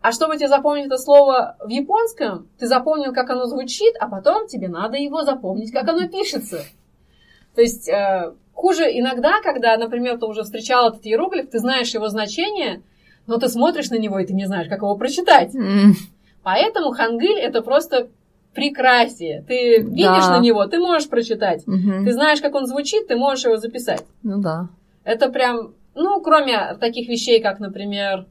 [0.03, 4.47] А чтобы тебе запомнить это слово в японском, ты запомнил, как оно звучит, а потом
[4.47, 6.61] тебе надо его запомнить, как оно пишется.
[7.55, 12.09] То есть э, хуже иногда, когда, например, ты уже встречал этот иероглиф, ты знаешь его
[12.11, 12.83] значение,
[13.27, 15.53] но ты смотришь на него, и ты не знаешь, как его прочитать.
[16.43, 18.11] Поэтому хангыль это просто
[18.55, 19.43] прекрасие.
[19.47, 20.39] Ты видишь Да.
[20.39, 21.67] на него, ты можешь прочитать.
[21.67, 22.05] мгм.
[22.05, 24.05] Ты знаешь, как он звучит, ты можешь его записать.
[24.23, 24.69] Ну да.
[25.05, 28.27] Это прям, ну, кроме таких вещей, как, например,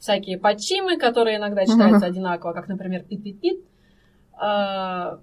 [0.00, 3.60] всякие подчимы, которые иногда читаются одинаково, как, например, пит-пит-пит,
[4.40, 5.18] а,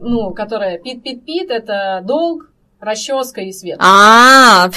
[0.00, 2.50] ну, которая пит-пит-пит, это долг,
[2.80, 3.78] расческа и свет.
[3.80, 4.68] А,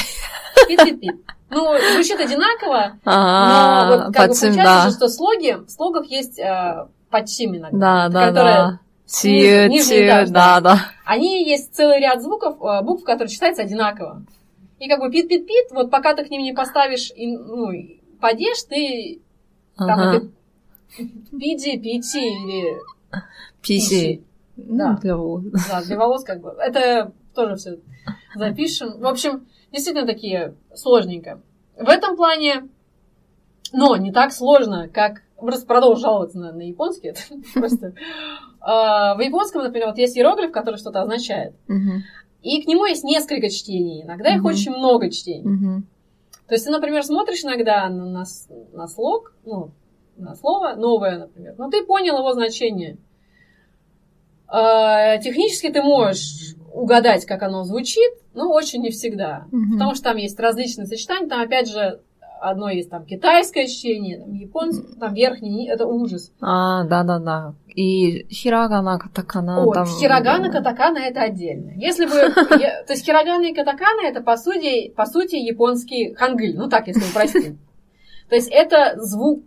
[0.67, 1.15] Пит-пит-пит.
[1.49, 6.87] Ну, звучит одинаково, но а, вот как бы получается, что слоги, в слогах есть э,
[7.09, 7.77] подчим иногда.
[7.77, 8.79] Да, да, которые да.
[9.05, 10.79] Ти, нижний ти, этаж, да, да.
[11.05, 14.23] Они есть целый ряд звуков, э, букв, которые читаются одинаково.
[14.79, 17.71] И как бы пит-пит-пит, вот пока ты к ним не поставишь, и, ну,
[18.19, 19.21] падешь, ты
[19.77, 20.21] там Ага.
[21.31, 22.79] пиди, пити или
[23.61, 24.23] Писи.
[24.55, 24.91] Да.
[24.91, 25.43] Ну, для волос.
[25.69, 26.49] Да, для волос как бы.
[26.59, 27.79] Это тоже все
[28.35, 28.99] запишем.
[28.99, 31.41] В общем, действительно такие сложненько.
[31.77, 32.69] В этом плане,
[33.73, 35.21] но не так сложно, как...
[35.45, 37.07] Просто продолжу жаловаться на, на японский.
[37.09, 37.21] Это
[37.53, 37.93] просто...
[38.59, 41.53] А, в японском, например, вот есть иероглиф, который что-то означает.
[42.41, 44.03] И к нему есть несколько чтений.
[44.03, 45.83] Иногда их очень много чтений.
[46.47, 48.25] То есть ты, например, смотришь иногда на,
[48.87, 49.71] слог, ну,
[50.17, 52.97] на слово новое, например, но ты понял его значение.
[54.47, 59.47] Э, технически ты можешь угадать, как оно звучит, но очень не всегда.
[59.73, 61.27] Потому что там есть различные сочетания.
[61.27, 62.01] Там, опять же,
[62.49, 66.31] одно есть там китайское чтение, там японское, там верхний, это ужас.
[66.41, 67.53] А, да-да-да.
[67.67, 69.63] И хирогана, катакана.
[69.63, 69.85] О, там...
[69.85, 71.71] хирогана, катакана это отдельно.
[71.75, 72.11] Если бы...
[72.33, 76.55] То есть хирогана и катакана это, по сути, по сути, японский хангыль.
[76.55, 77.57] Ну так, если упростить.
[78.29, 79.43] То есть это звук,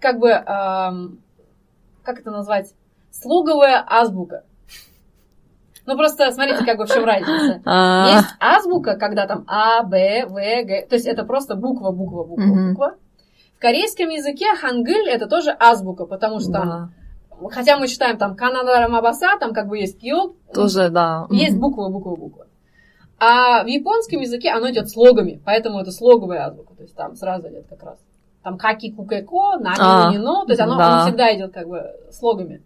[0.00, 2.74] как бы, как это назвать?
[3.10, 4.44] Слуговая азбука.
[5.88, 7.62] Ну, просто смотрите, как бы в чем разница.
[7.64, 8.16] А.
[8.16, 10.86] Есть азбука, когда там А, Б, В, Г.
[10.86, 12.94] То есть это просто буква, буква, буква, буква.
[13.56, 16.92] В корейском языке хангыль это тоже азбука, потому что там
[17.50, 20.34] Хотя мы читаем там Канадара Мабаса, там как бы есть кио.
[20.52, 21.26] Тоже, да.
[21.30, 22.46] Есть буква, буква, буква.
[23.18, 26.74] А в японском языке оно идет слогами, поэтому это слоговая азбука.
[26.74, 27.98] То есть там сразу идет как раз.
[28.42, 30.44] Там каки кукеко, нами а, нино.
[30.44, 30.86] То есть оно, да.
[30.86, 32.62] оно всегда идет как бы слогами.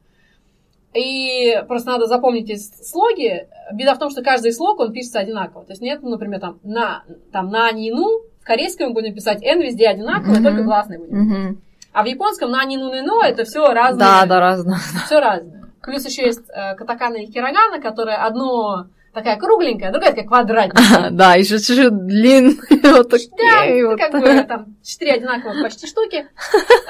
[0.94, 3.46] И просто надо запомнить эти слоги.
[3.72, 5.64] Беда в том, что каждый слог, он пишется одинаково.
[5.64, 7.02] То есть нет, например, там на,
[7.33, 10.42] там, на нину, в корейском мы будем писать n везде одинаково, mm-hmm.
[10.42, 11.33] только гласный будем.
[11.33, 11.57] Mm-hmm.
[11.92, 14.07] А в японском на нину но это все разное.
[14.07, 14.78] Да, да, разное.
[15.07, 15.70] Все разное.
[15.83, 21.11] Плюс еще есть э, катакана и хирогана, которая одно такая кругленькая, другая такая квадратная.
[21.11, 22.57] Да, еще чуть-чуть длинные.
[22.83, 23.31] Вот такие.
[23.37, 26.26] Да, как бы там четыре одинаковых почти штуки.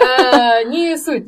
[0.01, 1.27] Э, не суть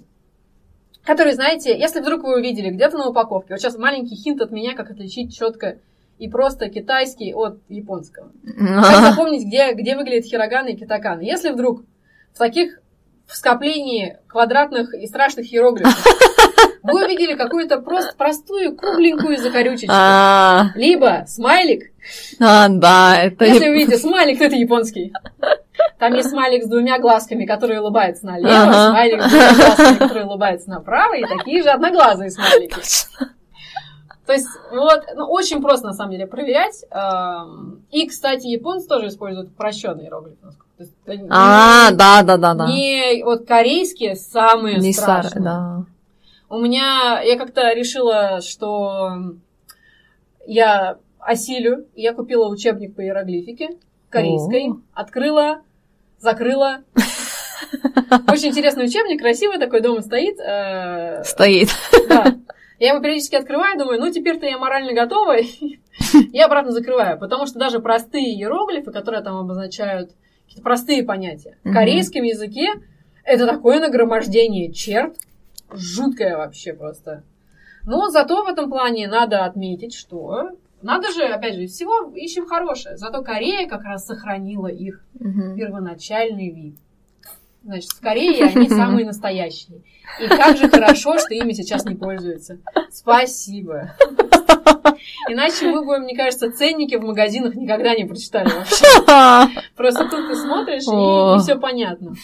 [1.04, 4.74] который, знаете, если вдруг вы увидели где-то на упаковке, вот сейчас маленький хинт от меня,
[4.74, 5.78] как отличить четко
[6.18, 8.30] и просто китайский от японского.
[8.56, 11.20] Как запомнить, где, где выглядит хирогана и китакана.
[11.20, 11.82] Если вдруг
[12.32, 12.80] в таких
[13.26, 16.04] в скоплении квадратных и страшных иероглифов
[16.82, 19.94] вы увидели какую-то просто простую кругленькую закорючечку.
[19.94, 20.66] А.
[20.74, 21.90] Либо смайлик.
[22.38, 23.46] А, да, это...
[23.46, 25.12] Если увидите смайлик, то это японский.
[25.98, 28.90] Там есть смайлик с двумя глазками, который улыбается налево, ага.
[28.90, 32.76] смайлик с двумя глазками, который улыбается направо, и такие же одноглазые смайлики.
[34.26, 36.84] То есть, вот, ну, очень просто, на самом деле, проверять.
[37.90, 40.48] И, кстати, японцы тоже используют упрощенные иероглифы.
[41.30, 42.66] А, да, да, да, да.
[42.66, 45.30] Не, вот корейские самые не страшные.
[45.30, 45.84] Сар, да.
[46.48, 49.12] У меня, я как-то решила, что
[50.46, 53.70] я осилю, я купила учебник по иероглифике
[54.08, 54.76] корейской, О.
[54.94, 55.60] открыла,
[56.24, 56.82] закрыла.
[58.28, 60.40] Очень интересный учебник, красивый такой, дома стоит.
[60.40, 61.68] Э, стоит.
[62.08, 62.34] Да.
[62.80, 67.18] Я его периодически открываю, думаю, ну теперь-то я морально готова, и обратно закрываю.
[67.20, 70.10] Потому что даже простые иероглифы, которые там обозначают
[70.42, 72.72] какие-то простые понятия, в корейском языке
[73.22, 75.16] это такое нагромождение черт,
[75.70, 77.22] жуткое вообще просто.
[77.84, 80.50] Но зато в этом плане надо отметить, что
[80.84, 82.96] надо же, опять же, всего ищем хорошее.
[82.96, 85.56] Зато Корея как раз сохранила их угу.
[85.56, 86.76] первоначальный вид.
[87.64, 89.82] Значит, в Корее они самые настоящие.
[90.20, 92.58] И как же хорошо, что ими сейчас не пользуются.
[92.90, 93.92] Спасибо.
[95.28, 99.62] Иначе мы бы, мне кажется, ценники в магазинах никогда не прочитали вообще.
[99.76, 102.14] Просто тут ты смотришь, и, и все понятно.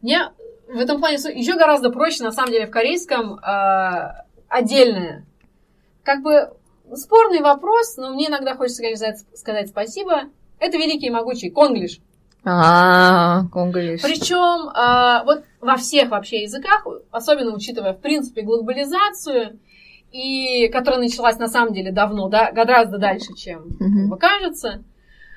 [0.00, 0.30] Мне
[0.68, 5.24] в этом плане еще гораздо проще, на самом деле, в корейском э, отдельное.
[6.04, 6.52] Как бы
[6.94, 10.24] спорный вопрос, но мне иногда хочется, конечно, сказать спасибо.
[10.58, 12.00] Это великий и могучий конглиш.
[12.44, 14.02] А, конглиш.
[14.02, 19.58] Причем а, вот во всех вообще языках, особенно учитывая, в принципе, глобализацию,
[20.12, 24.16] и которая началась на самом деле давно, да, гораздо дальше, чем mm-hmm.
[24.18, 24.82] кажется,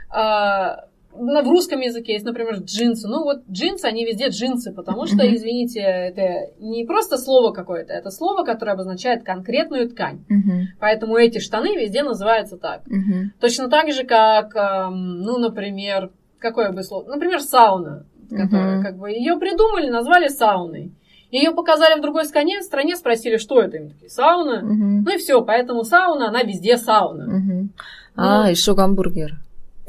[0.10, 3.08] а, в русском языке есть, например, джинсы.
[3.08, 8.10] Ну вот джинсы, они везде джинсы, потому что, извините, это не просто слово какое-то, это
[8.12, 10.24] слово, которое обозначает конкретную ткань.
[10.30, 10.78] Mm-hmm.
[10.80, 12.82] Поэтому эти штаны везде называются так.
[12.88, 13.39] Mm-hmm.
[13.39, 14.54] Точно так же, как,
[14.91, 20.93] ну, например, какое бы слово, например, сауна, которая, как бы, ее придумали, назвали сауной.
[21.30, 23.78] Ее показали в другой стране, стране спросили, что это.
[23.78, 24.62] Им такие, сауна.
[24.62, 27.24] Ну и все, поэтому сауна, она везде сауна.
[27.24, 27.67] Mm-hmm.
[28.15, 29.39] А, ну, еще гамбургер.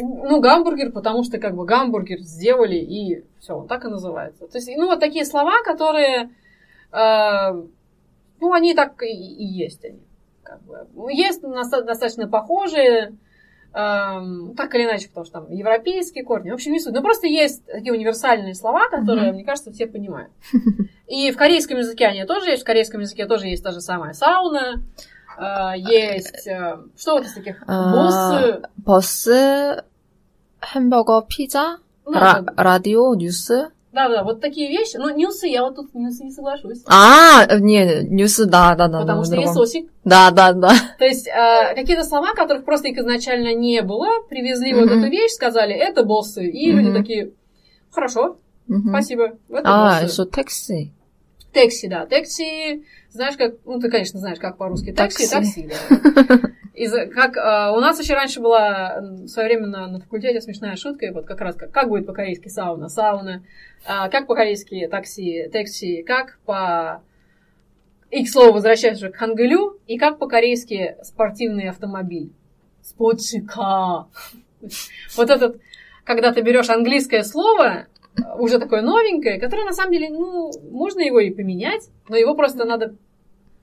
[0.02, 4.46] Ну, гамбургер, потому что как бы гамбургер сделали, и все, он так и называется.
[4.46, 6.30] То есть, ну, вот такие слова, которые,
[6.92, 7.62] э,
[8.40, 9.84] ну, они так и, и есть.
[9.84, 10.00] Они,
[10.42, 10.86] как бы.
[11.12, 13.16] Есть достаточно похожие,
[13.72, 16.94] э, так или иначе, потому что там европейские корни, в общем, не суть.
[16.94, 19.34] Но просто есть такие универсальные слова, которые, mm-hmm.
[19.34, 20.32] мне кажется, все понимают.
[21.06, 24.12] И в корейском языке они тоже есть, в корейском языке тоже есть та же самая
[24.14, 24.82] сауна,
[25.36, 26.46] А, есть...
[26.46, 27.62] э, Что вот из таких?
[27.66, 27.92] А,
[28.76, 29.84] Боссы.
[30.62, 33.69] 버스, 햄버거, 피자, Ну, 라, как- 라디오, 뉴스.
[33.93, 34.97] Да-да, вот такие вещи.
[34.97, 36.84] Ну, ньюсы, я вот тут с ньюсы не соглашусь.
[36.88, 38.99] А, не, 뉴스, да, да, да.
[38.99, 39.65] Потому да, что есть другом.
[39.65, 39.89] сосик.
[40.03, 40.71] Да, да, да.
[40.99, 44.99] То есть э, какие-то слова, которых просто их изначально не было, привезли вот Мгм.
[44.99, 46.47] эту вещь, сказали, это боссы.
[46.47, 46.95] И люди Мгм.
[46.97, 47.32] такие,
[47.91, 48.89] хорошо, Мгм.
[48.89, 50.13] спасибо, это А, боссы.
[50.21, 50.91] еще такси.
[51.53, 54.92] Текси, да, текси, знаешь как, ну ты, конечно, знаешь, как по-русски.
[54.92, 55.68] Такси, Такси.
[55.68, 56.38] да.
[56.75, 61.11] Из, как, э, у нас еще раньше была м, своевременно на факультете смешная шутка, и
[61.11, 63.44] вот как раз как, как будет по-корейски сауна, сауна,
[63.87, 67.03] а, как по-корейски такси, такси, как по...
[68.11, 72.33] И к слову, возвращаясь уже к хангылю, и как по-корейски спортивный автомобиль.
[72.83, 74.07] Спортика.
[75.16, 75.61] Вот этот,
[76.05, 77.85] когда ты берешь английское слово, э,
[78.38, 82.64] уже такое новенькое, которое на самом деле, ну, можно его и поменять, но его просто
[82.64, 82.94] надо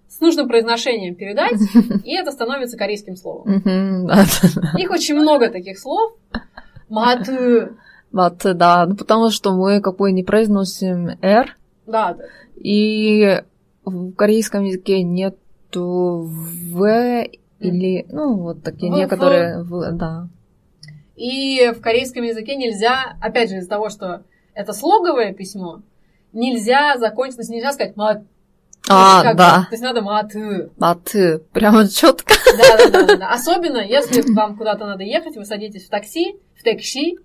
[0.08, 1.60] с нужным произношением передать,
[2.04, 4.08] и это становится корейским словом.
[4.78, 6.14] Их очень много таких слов.
[6.90, 7.74] Маты.
[8.12, 8.88] Маты, да.
[8.88, 12.24] Ну, потому что мы как бы не произносим «р», Да, да.
[12.56, 13.44] и
[13.86, 17.28] в корейском языке нету «в»
[17.60, 20.28] или, ну, вот такие В, некоторые, «в», да.
[21.16, 25.82] И в корейском языке нельзя, опять же, из-за того, что это слоговое письмо,
[26.34, 28.24] нельзя закончить, нельзя сказать мат.
[28.90, 29.68] А, как, да.
[29.70, 30.32] То есть надо мат.
[30.78, 31.12] Мат,
[31.52, 32.34] прямо четко.
[32.58, 33.30] Да, да, да, да.
[33.32, 37.18] Особенно, если вам куда-то надо ехать, вы садитесь в такси, в такси,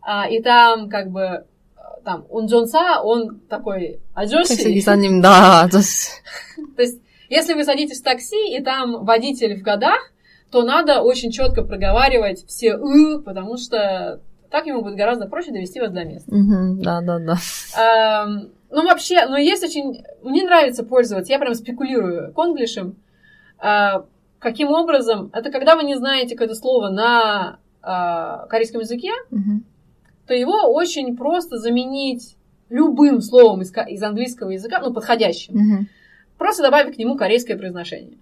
[0.00, 1.44] а, и там как бы
[1.76, 4.80] а, там он Джонса, он такой аджоси.
[4.80, 5.68] за ним, да.
[5.70, 10.12] То есть, если вы садитесь в такси, и там водитель в годах,
[10.50, 15.80] то надо очень четко проговаривать все «ы», потому что так ему будет гораздо проще довести
[15.80, 16.30] вас до места.
[16.82, 17.36] Да, да, да.
[18.70, 20.04] Ну, вообще, ну, есть очень...
[20.22, 22.96] Мне нравится пользоваться, я прям спекулирую конглишем.
[23.62, 24.02] Э,
[24.38, 25.30] каким образом?
[25.32, 29.12] Это когда вы не знаете какое-то слово на э, корейском языке,
[30.26, 32.36] то его очень просто заменить
[32.68, 35.54] любым словом из, английского языка, ну, подходящим.
[36.36, 38.18] Просто добавив к нему корейское произношение.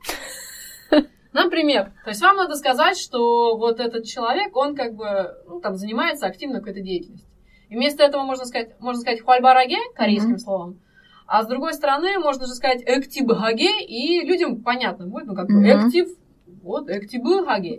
[1.45, 5.77] Например, то есть вам надо сказать, что вот этот человек, он как бы ну, там
[5.77, 7.29] занимается активно какой-то деятельностью.
[7.69, 10.39] И вместо этого можно сказать, можно сказать 활발하게 корейским Мгм.
[10.39, 10.81] словом,
[11.27, 15.63] а с другой стороны можно же сказать 액티브하게, и людям понятно будет, ну как бы
[15.63, 16.09] active,
[16.63, 17.79] вот 액티브하게.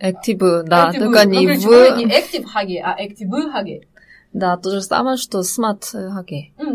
[0.00, 1.04] Active, да, 액티브.
[1.06, 2.08] только Ну, не ключевое не в...
[2.08, 3.86] active하게, а 액티브하게.
[4.32, 6.52] Да, то же самое, что 스마트하게.
[6.56, 6.66] Да,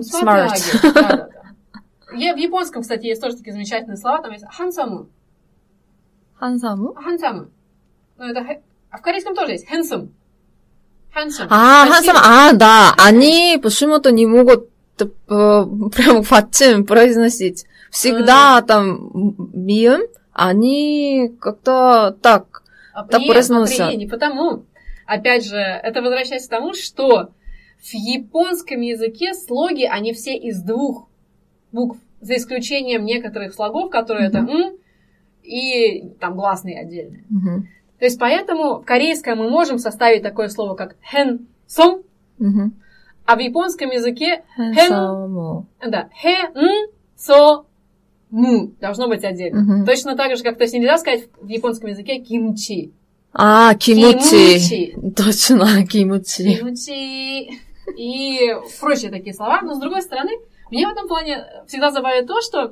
[0.83, 1.29] да, да.
[2.15, 5.07] Я- В японском, кстати, есть тоже такие замечательные слова, там есть хансаму.
[6.41, 6.95] Handsome?
[6.95, 7.49] Handsome.
[8.17, 8.61] Ну, это...
[8.89, 8.97] А
[9.35, 9.67] тоже есть.
[9.71, 10.09] Handsome.
[11.15, 11.47] Handsome.
[11.49, 12.17] А, handsome.
[12.21, 12.93] А, да.
[12.97, 17.65] Они почему-то не могут прям фатим произносить.
[17.91, 19.11] Всегда там
[19.53, 20.01] мием,
[20.33, 23.95] они как-то так, так произносят.
[23.95, 24.63] не потому.
[25.05, 27.31] Опять же, это возвращается к тому, что
[27.81, 31.09] в японском языке слоги, они все из двух
[31.71, 34.67] букв, за исключением некоторых слогов, которые mm-hmm.
[34.69, 34.73] это
[35.43, 37.25] и там гласные отдельные.
[37.29, 37.63] Угу.
[37.99, 42.03] То есть поэтому в корейском мы можем составить такое слово, как хэн сом,
[42.39, 42.71] угу.
[43.25, 47.65] а в японском языке хэн, да, хэн со
[48.31, 49.61] му должно быть отдельно.
[49.61, 49.85] Угу.
[49.85, 52.91] Точно так же, как то есть нельзя сказать в японском языке кимчи.
[53.33, 54.95] А, кимчи.
[55.15, 56.57] Точно, кимчи.
[56.57, 57.59] Кимучи.
[57.97, 59.61] И прочие такие слова.
[59.61, 60.31] Но с другой стороны,
[60.69, 62.71] мне в этом плане всегда забавляет то, что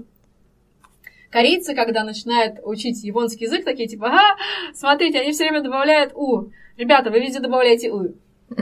[1.29, 4.37] корейцы, когда начинают учить японский язык, такие типа, ага,
[4.73, 6.49] смотрите, они все время добавляют у.
[6.77, 8.15] Ребята, вы везде добавляете у.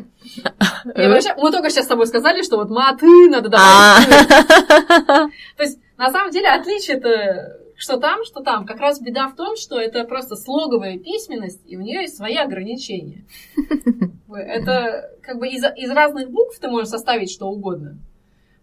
[0.84, 5.32] Вообще, мы только сейчас с тобой сказали, что вот маты надо А, добавить.
[5.58, 8.66] То есть, на самом деле, отличие-то что там, что там.
[8.66, 12.36] Как раз беда в том, что это просто слоговая письменность, и у нее есть свои
[12.36, 13.26] ограничения.
[14.30, 17.98] Это как бы из, из разных букв ты можешь составить что угодно.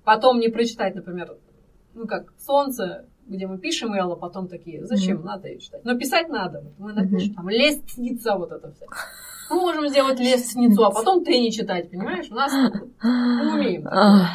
[0.04, 1.36] Потом не прочитать, например,
[1.94, 5.26] ну как солнце, где мы пишем Л, а потом такие, зачем, Мгм.
[5.26, 5.84] надо ее читать.
[5.84, 6.60] Но писать надо.
[6.60, 8.86] Вот Мы напишем, там, лестница, вот это все.
[9.50, 12.26] Мы можем сделать лестницу, а потом ты не читать, понимаешь?
[12.30, 12.52] У нас
[13.02, 13.86] мы умеем.
[13.88, 14.26] А,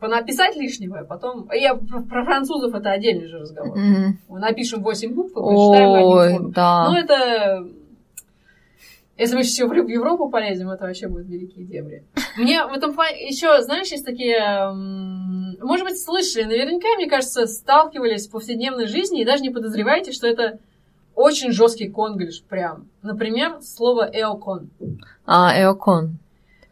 [0.00, 1.48] Понаписать лишнего, а потом...
[1.52, 3.76] Я про французов это отдельный же разговор.
[4.28, 6.42] Мы напишем 8 букв и прочитаем одним Ой, фоном.
[6.46, 6.92] Ну, да.
[6.98, 7.68] это...
[9.16, 12.04] Если мы еще в Европу полезем, это вообще будут великие дебри.
[12.36, 14.72] Мне в этом плане еще, знаешь, есть такие,
[15.62, 20.26] может быть, слышали, наверняка, мне кажется, сталкивались в повседневной жизни и даже не подозреваете, что
[20.26, 20.58] это
[21.14, 22.88] очень жесткий конглиш прям.
[23.02, 24.70] Например, слово эокон.
[25.26, 26.18] А, эокон.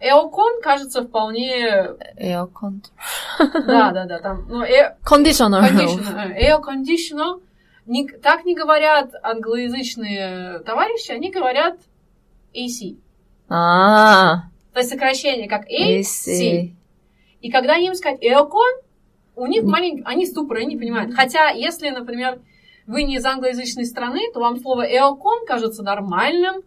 [0.01, 1.91] Эокон кажется вполне...
[2.17, 2.83] Эокон.
[3.39, 4.19] Да, да, да.
[4.19, 4.97] Там, ну, э...
[5.09, 5.63] Conditioner.
[5.71, 6.33] Conditioner.
[6.37, 7.39] Эокондишнер.
[7.87, 11.79] Не, так не говорят англоязычные товарищи, они говорят
[12.55, 12.97] AC.
[13.49, 16.73] А, То есть сокращение как AC.
[17.41, 18.71] И когда им сказать эокон,
[19.37, 21.15] у них маленький, они ступоры, они не понимают.
[21.15, 22.41] Хотя, если, например,
[22.87, 26.63] вы не из англоязычной страны, то вам слово эокон кажется нормальным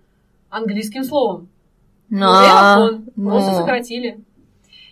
[0.49, 1.49] английским словом.
[2.11, 3.05] А, эокон.
[3.15, 4.19] Просто сократили.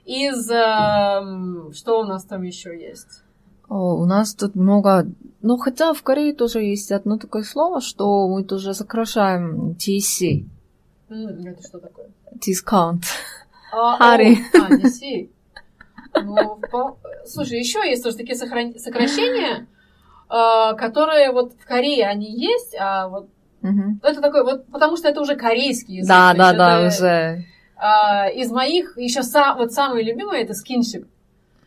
[0.06, 0.50] Из...
[0.50, 3.24] эм, что у нас там еще есть?
[3.70, 5.08] О, у нас тут много...
[5.42, 10.46] Ну, хотя в Корее тоже есть одно такое слово, что мы тоже сокращаем TC.
[11.14, 12.08] М, Это что такое?
[13.72, 14.38] А, Хари.
[14.60, 15.30] А, DC.
[16.24, 16.60] Ну,
[17.26, 19.68] слушай, еще есть тоже такие сохран- сокращения,
[20.30, 23.30] э, которые вот в Корее они есть, а вот
[23.62, 24.00] Мгм.
[24.04, 26.10] это такой вот, потому что это уже корейский язык.
[26.10, 27.46] Да, да, да, это, уже.
[27.78, 31.08] а, из моих еще са- вот самый любимый это скиншип.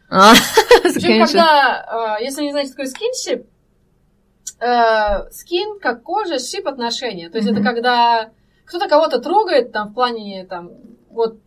[0.09, 0.33] А,
[0.83, 3.47] Причем, когда, э, если не знаете, что такое скиншип,
[4.61, 7.29] э, скин как кожа, шип отношения.
[7.31, 8.31] То есть это когда
[8.67, 10.71] кто-то кого-то трогает, там, в плане, там,
[11.11, 11.39] вот,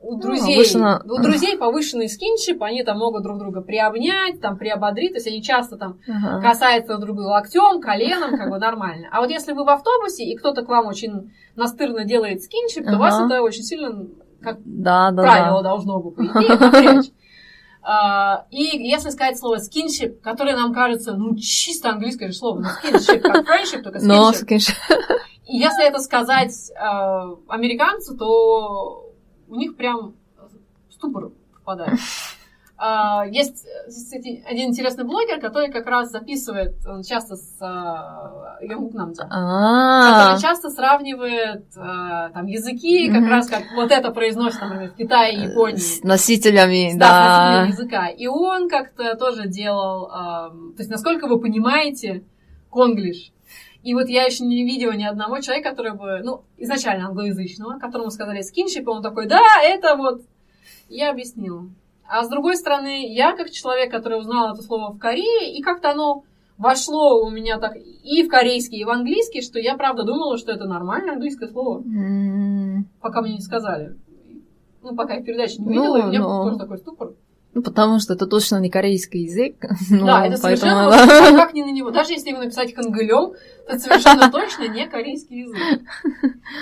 [0.00, 4.56] у Ну, друзей, повышенно- у друзей повышенный скиншип, они там могут друг друга приобнять, там,
[4.56, 6.40] приободрить, то есть они часто там Ага.
[6.40, 9.08] касаются друг друга локтем, коленом, как бы нормально.
[9.10, 12.90] А вот если вы в автобусе, и кто-то к вам очень настырно делает скиншип, то
[12.92, 12.98] Ага.
[12.98, 14.06] вас это очень сильно,
[14.40, 15.68] как Да, да, правило да.
[15.70, 17.10] должно бы, по идее, напрячь.
[17.82, 22.66] А, И если сказать слово скиншип, которое нам кажется, ну, чисто английское же слово, ну,
[22.68, 24.42] скиншип, как friendship, только Но, скиншип.
[24.76, 24.76] скиншип.
[25.48, 29.12] Если это сказать а, американцу, то
[29.48, 30.14] у них прям
[30.90, 31.30] ступор
[31.60, 31.98] впадает.
[32.76, 37.58] А, Есть, кстати, один интересный блогер, который как раз записывает, он часто с
[38.60, 43.30] Йонгук Намджа, А, который часто сравнивает а, там языки, как Мгм.
[43.30, 45.76] раз как вот это произносит, например, в Китае и Японии.
[45.76, 47.62] с носителями, Да, с да.
[47.62, 48.08] носителем языка.
[48.08, 52.22] И он как-то тоже делал, то есть насколько вы понимаете
[52.70, 53.32] конглиш.
[53.82, 58.10] И вот я еще не видела ни одного человека, который бы, ну, изначально англоязычного, которому
[58.10, 60.22] сказали скиншип, и он такой, да, это вот,
[60.88, 61.68] я объяснила.
[62.08, 65.90] А с другой стороны, я как человек, который узнал это слово в Корее, и как-то
[65.90, 66.24] оно
[66.56, 70.50] вошло у меня так и в корейский, и в английский, что я правда думала, что
[70.50, 73.96] это нормальное английское слово, М, пока мне не сказали.
[74.82, 77.12] Ну, пока я в передаче не Ну, видела, и у меня но- тоже такой ступор.
[77.58, 79.56] Ну, потому что это точно не корейский язык.
[79.90, 81.30] Ну, Да, это поэтому, совершенно да.
[81.30, 81.90] вот как ни на него.
[81.90, 83.32] Даже если его написать хангылем,
[83.66, 85.82] то это совершенно точно не корейский язык.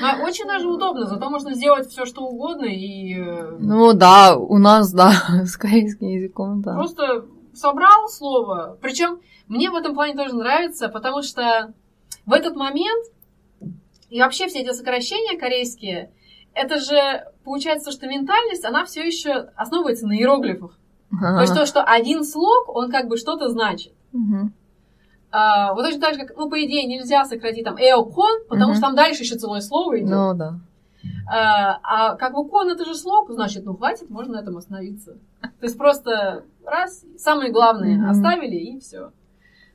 [0.00, 4.56] Но очень даже удобно, зато можно сделать все, что угодно, и э, Ну, да, у
[4.56, 5.12] нас, да,
[5.44, 6.72] с корейским языком, да.
[6.72, 8.78] просто собрал слово.
[8.80, 11.74] Причем мне в этом плане тоже нравится, потому что
[12.24, 13.04] в этот момент
[14.08, 16.10] и вообще все эти сокращения корейские,
[16.54, 20.78] это же получается, что ментальность, она все еще основывается на иероглифах.
[21.10, 23.92] То есть то, что один слог, он как бы что-то значит.
[25.30, 28.82] А, вот точно так же, как, ну, по идее, нельзя сократить там эокон, потому что
[28.82, 30.10] там дальше еще целое слово идет.
[30.10, 30.58] Ну, да.
[31.28, 35.16] А, а как бы кон это же слог, значит, ну хватит, можно на этом остановиться.
[35.40, 38.10] То есть просто раз, самые главные Мгм.
[38.10, 39.10] оставили и все.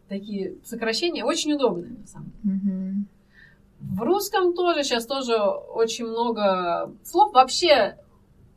[0.09, 2.55] Такие сокращения очень удобные, на самом деле.
[2.55, 3.07] Мгм.
[3.79, 7.33] В русском тоже сейчас тоже очень много слов.
[7.33, 7.97] Вообще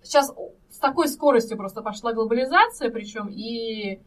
[0.02, 0.32] сейчас
[0.84, 4.00] такой скоростью просто пошла глобализация, причем и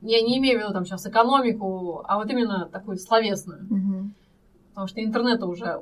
[0.00, 3.64] я не имею в виду там сейчас экономику, а вот именно такую словесную.
[3.70, 4.14] Мгм.
[4.70, 5.80] потому что интернета уже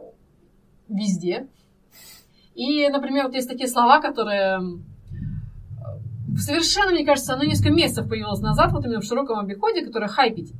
[0.88, 1.48] везде.
[2.54, 8.40] И, например, вот есть такие слова, которые э, совершенно, мне кажется, оно несколько месяцев появилось
[8.40, 10.52] назад, вот именно в широком обиходе, которое хайпить.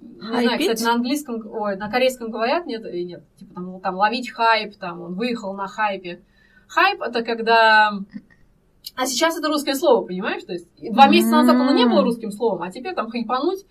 [0.00, 0.70] Не знаю, Хайпить?
[0.70, 3.24] кстати, на английском, ой, на корейском говорят, нет, и нет.
[3.36, 6.22] Типа там, ну, там ловить хайп, там, он выехал на хайпе.
[6.68, 7.92] Хайп это когда...
[8.94, 10.44] А сейчас это русское слово, понимаешь?
[10.44, 13.64] То есть два месяца назад оно не было русским словом, а теперь там хайпануть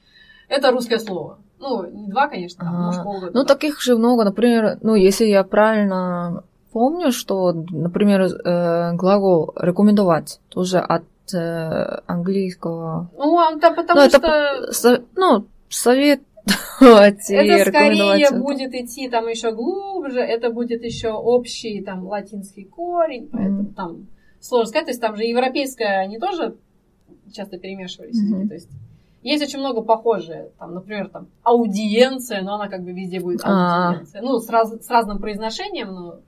[0.49, 1.39] это русское слово.
[1.59, 2.85] Ну, не два, конечно, там, Ага.
[2.85, 3.31] может, полгода.
[3.33, 4.23] Ну, таких же много.
[4.25, 11.03] Например, ну, если я правильно помню, что, например, э, глагол рекомендовать тоже от
[11.33, 13.09] э, английского.
[13.17, 15.47] Ну, он там потому ну, что со- ну,
[16.81, 23.29] и это скорее будет идти там еще глубже, это будет еще общий там латинский корень,
[23.31, 23.73] поэтому Мгм.
[23.73, 24.07] там
[24.45, 24.85] сложно сказать.
[24.85, 26.55] То есть там же европейское, они тоже
[27.33, 28.17] часто перемешивались.
[28.21, 28.47] Мгм.
[28.47, 28.69] То есть
[29.23, 33.89] есть очень много похожие, там, например, там аудиенция, но она как бы везде будет А.
[33.89, 34.21] аудиенция.
[34.21, 36.19] Ну, с, раз- с разным произношением, но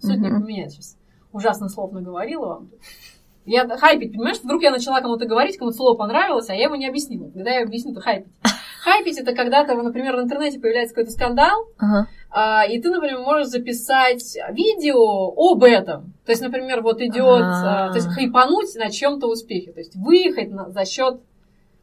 [0.00, 0.42] суть не Мгм.
[0.42, 0.96] поменяется сейчас.
[1.32, 2.68] Ужасно слов наговорила вам.
[3.46, 6.86] Я хайпить, понимаешь, вдруг я начала кому-то говорить, кому-то слово понравилось, а я его не
[6.86, 7.28] объяснила.
[7.30, 8.32] Когда я объясню, то хайпить.
[8.82, 12.08] Хайпить это когда то например, в интернете появляется какой-то скандал, Ага.
[12.30, 16.14] а, и ты, например, можешь записать видео об этом.
[16.26, 17.86] То есть, например, вот идет, А.
[17.86, 21.20] а, то есть хайпануть на чем-то успехе, то есть выехать на- за счет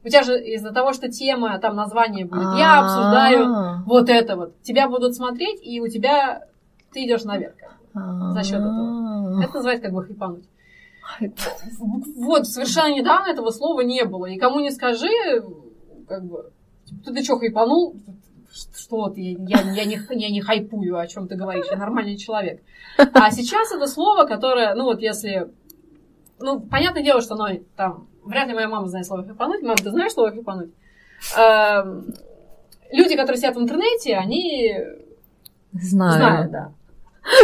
[0.04, 4.38] У тебя же из-за того, что тема, там название будет, я обсуждаю А, вот это
[4.38, 4.62] вот.
[4.62, 6.44] Тебя будут смотреть, и у тебя
[6.94, 7.54] ты идешь наверх.
[7.94, 8.32] бы.
[8.34, 9.42] за счет этого.
[9.44, 10.46] Это называется как бы хайпануть.
[12.16, 14.26] Вот, совершенно недавно этого слова не было.
[14.28, 15.10] И кому не скажи,
[16.08, 16.50] как бы,
[17.06, 17.96] ты, ты что, хайпанул?
[18.52, 19.22] Что ты?
[19.22, 22.62] Я, я, не, я не хайпую, о чем ты говоришь, я нормальный человек.
[22.98, 25.50] А сейчас это слово, которое, ну вот если...
[26.40, 28.08] Ну, понятное дело, что оно там...
[28.24, 29.62] Вряд ли моя мама знает слово хайпануть.
[29.62, 30.72] Мама, ты знаешь слово хайпануть?
[31.38, 32.14] Эм,
[32.92, 34.76] Люди, которые сидят в интернете, они
[35.74, 36.18] Знаю.
[36.18, 36.72] знают, да.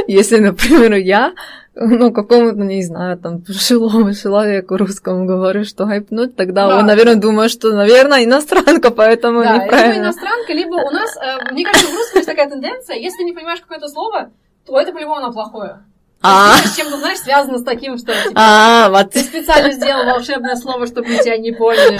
[0.07, 1.33] Если, например, я,
[1.76, 6.80] ну, какому-то, не знаю, там, пожилому человеку русскому говорю, что хайпнуть, тогда Да.
[6.80, 10.03] он, наверное, думает, что, наверное, иностранка, поэтому Да, либо неправильно.
[10.03, 13.59] иностранка, либо у нас, э, мне кажется, в русском есть такая тенденция, если не понимаешь
[13.61, 14.32] какое-то слово,
[14.65, 15.80] то это по-любому оно плохое.
[16.21, 19.11] А, С чем-то, знаешь, связано с таким, что типа, а, вот.
[19.11, 21.99] ты специально сделал волшебное слово, чтобы мы тебя не поняли.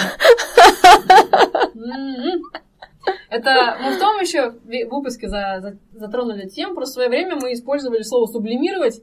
[1.76, 2.41] М-м.
[3.30, 4.53] Это мы в том еще
[4.89, 9.01] выпуске за- за- затронули тему, просто в свое время мы использовали слово сублимировать.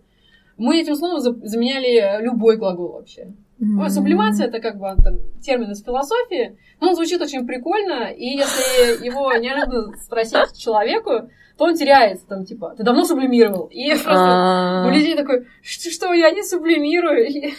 [0.59, 3.33] Мы этим словом за- заменяли любой глагол вообще.
[3.81, 8.27] Ой, сублимация это как бы там, термин из философии, но он звучит очень прикольно, и
[8.27, 13.67] если его неожиданно спросить человеку, то он теряется, там, типа, ты давно сублимировал?
[13.67, 17.53] И просто А, у людей такой, что, что я не сублимирую?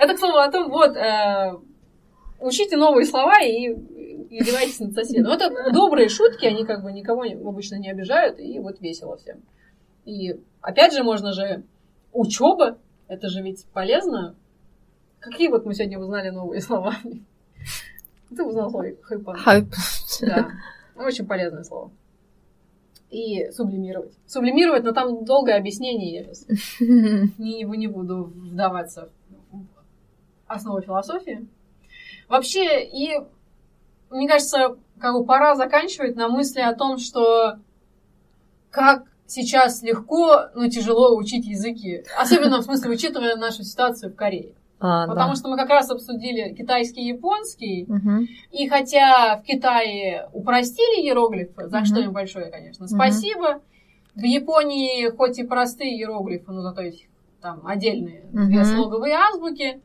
[0.00, 1.52] Это, к слову, о том, вот, э,
[2.40, 3.68] учите новые слова и
[4.30, 5.32] издевайтесь над соседом.
[5.32, 9.42] Это добрые шутки, они как бы никого обычно не обижают, и вот весело всем.
[10.04, 11.64] И опять же, можно же
[12.12, 12.78] учеба,
[13.08, 14.34] это же ведь полезно.
[15.20, 16.94] Какие вот мы сегодня узнали новые слова?
[18.34, 19.36] Ты узнал слово хайпан.
[19.36, 19.74] хайп.
[20.20, 20.50] Да,
[20.96, 21.90] очень полезное слово.
[23.10, 24.12] И сублимировать.
[24.26, 26.46] Сублимировать, но там долгое объяснение, я сейчас
[27.38, 29.10] не, не буду вдаваться
[29.50, 29.64] в
[30.48, 31.46] основу философии.
[32.28, 33.20] Вообще, и
[34.10, 37.58] мне кажется, как бы пора заканчивать на мысли о том, что
[38.70, 42.04] как сейчас легко, но тяжело учить языки.
[42.18, 44.54] Особенно, в смысле, учитывая нашу ситуацию в Корее.
[44.80, 45.36] А, Потому да.
[45.36, 48.26] что мы как раз обсудили китайский и японский, Мгм.
[48.50, 51.84] и хотя в Китае упростили иероглифы, за Мгм.
[51.86, 53.62] что им большое, конечно, спасибо.
[54.14, 57.06] В Японии хоть и простые иероглифы, но зато есть
[57.40, 58.64] там отдельные две Мгм.
[58.64, 59.80] слоговые азбуки,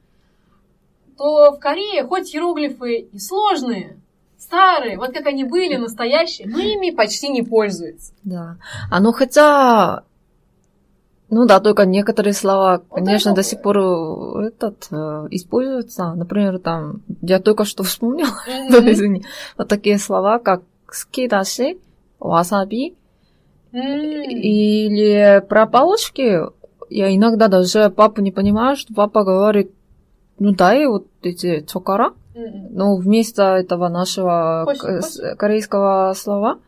[1.17, 3.98] то в Корее хоть иероглифы и сложные,
[4.39, 8.13] старые, вот как они были, настоящие, но ими почти не пользуются.
[8.23, 8.57] Да.
[8.89, 10.03] А ну хотя,
[11.29, 16.13] ну да, только некоторые слова, Вот конечно, до сих пор э, этот э, используются.
[16.15, 18.91] Например, там, я только что вспомнила, Мгм.
[18.91, 19.23] извини,
[19.57, 21.77] вот такие слова, как скидаши,
[22.19, 22.95] васаби,
[23.71, 26.39] или про палочки.
[26.89, 29.71] Я иногда даже папу не понимаю, что папа говорит,
[30.39, 32.13] ну дай вот эти цукара, М.
[32.69, 34.65] но вместо этого нашего
[35.01, 36.59] с- корейского слова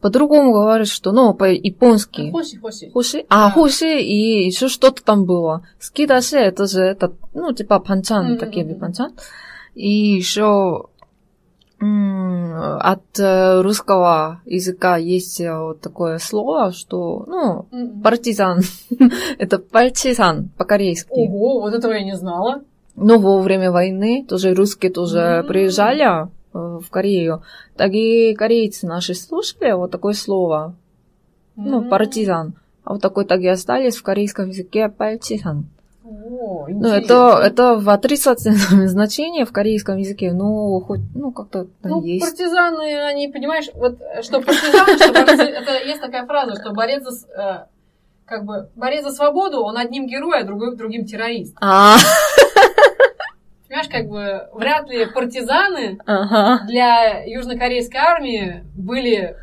[0.00, 2.30] по-другому говорит, что, ну, по-японски.
[2.30, 2.90] Хоси, хоси.
[2.90, 3.24] Хуши?
[3.28, 3.50] А, Да.
[3.50, 5.62] хуши и еще что-то там было.
[5.78, 9.12] Скидаши это же это, ну, типа панчан, Мгм, такие панчан.
[9.74, 10.86] И еще
[11.82, 17.66] от э, русского языка есть э, вот такое слово, что, ну,
[18.04, 18.60] партизан.
[19.38, 21.08] это пальчисан по-корейски.
[21.10, 22.60] Ого, вот этого я не знала.
[23.00, 25.46] Но во время войны тоже русские тоже М.
[25.46, 27.42] приезжали э, в Корею.
[27.76, 30.74] Так и корейцы наши слушали вот такое слово,
[31.56, 31.88] ну, М.
[31.88, 32.54] партизан.
[32.84, 35.66] А вот такой так и остались в корейском языке пальчисан.
[36.04, 42.02] О, Ну, это, это в отрицательном значении в корейском языке, но хоть, ну, как-то Ну,
[42.02, 42.24] есть.
[42.24, 47.04] партизаны, они, понимаешь, вот э, что партизаны, что борцы, это есть такая фраза, что борец
[47.04, 47.66] за, э,
[48.26, 51.54] как бы, борец за свободу, он одним герой, а другой, другим террорист.
[51.60, 51.94] А,
[53.80, 56.66] Понимаешь, как бы, вряд ли партизаны ага.
[56.66, 59.36] для южнокорейской армии были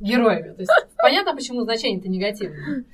[0.00, 0.54] героями.
[0.54, 2.84] То есть, понятно, почему значение-то негативное.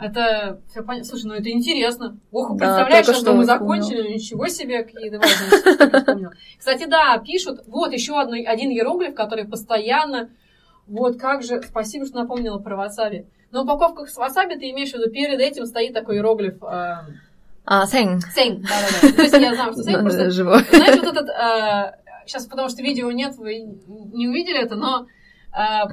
[0.00, 1.04] Это все понятно.
[1.04, 2.18] Слушай, ну это интересно.
[2.30, 6.30] Ох, Да, представляешь, только что что мы закончили, ничего себе, какие-то важные.
[6.58, 10.30] Кстати, да, пишут, вот еще одно, один иероглиф, который постоянно,
[10.86, 13.26] вот как же, спасибо, что напомнила про васаби.
[13.50, 16.96] На упаковках с васаби ты имеешь в виду, перед этим стоит такой иероглиф э,
[17.70, 18.20] А, сэнь.
[18.34, 18.62] сень.
[18.62, 19.12] Да-да-да.
[19.14, 20.64] То есть я знаю, что сень просто Живой.
[20.70, 21.28] знаете, вот этот...
[22.26, 25.06] сейчас, потому что видео нет, вы не увидели это, но
[25.52, 25.84] э,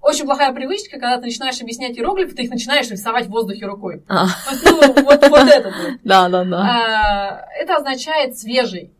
[0.00, 4.02] очень плохая привычка, когда ты начинаешь объяснять иероглифы, ты их начинаешь рисовать в воздухе рукой.
[4.08, 5.98] А, Вот, ну, вот, вот это вот.
[6.02, 6.58] да, да, да.
[6.60, 8.90] А, это означает свежий.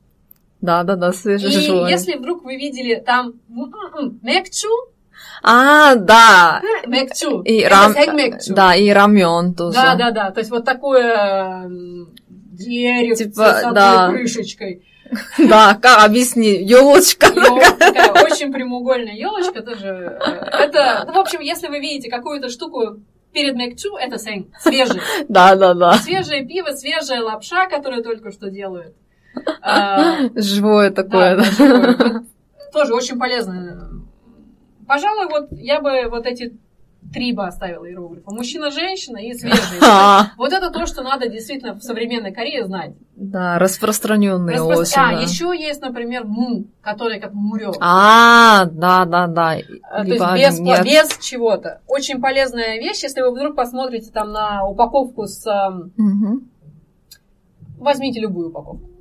[0.60, 1.90] Да, да, да, И свежий живой.
[1.90, 4.68] если вдруг вы видели там м-м-м, мекчу,
[5.42, 6.62] А, да.
[6.86, 7.94] мекчу, И рам...
[8.48, 9.74] Да, и рамен тоже.
[9.76, 10.30] да, да, да.
[10.30, 14.08] То есть вот такое м, деревце Типа, с одной да.
[14.10, 14.82] крышечкой.
[15.38, 17.26] Да, как объясни, елочка.
[17.78, 20.18] Такая очень прямоугольная елочка тоже.
[20.20, 22.96] э, Это, ну, в общем, если вы видите какую-то штуку
[23.32, 25.00] перед Мекчу, это сэнь, свежий.
[25.28, 25.94] Да, да, да.
[25.94, 28.94] Свежее пиво, свежая лапша, которую только что делают.
[29.60, 31.44] А, Живое такое,
[32.72, 34.01] Тоже очень полезно.
[34.92, 36.52] Пожалуй, вот я бы вот эти
[37.14, 38.30] три бы оставила иероглифа.
[38.30, 39.80] Мужчина, женщина и свежий.
[40.36, 42.92] Вот это то, что надо действительно в современной Корее знать.
[43.16, 45.00] Да, распространенные Распро- очень.
[45.00, 45.20] А, да.
[45.22, 47.72] еще есть, например, му, который как мурё.
[47.80, 49.56] А, да, да, да.
[49.90, 50.84] А, То Либо есть без, нет.
[50.84, 51.80] без чего-то.
[51.86, 55.42] Очень полезная вещь, если вы вдруг посмотрите там на упаковку с...
[55.96, 56.50] Мгм.
[57.78, 58.91] Возьмите любую упаковку.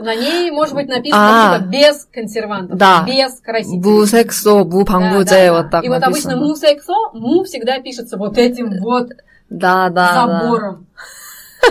[0.00, 1.58] На ней может быть написано А.
[1.58, 3.04] типа без консервантов, Да.
[3.06, 3.80] без красителей.
[3.80, 5.52] Бусексо, бупангузе, да, да.
[5.62, 7.10] вот так И вот обычно написано.
[7.14, 9.08] му всегда пишется вот этим вот
[9.50, 10.26] Да, да, да.
[10.42, 10.86] забором.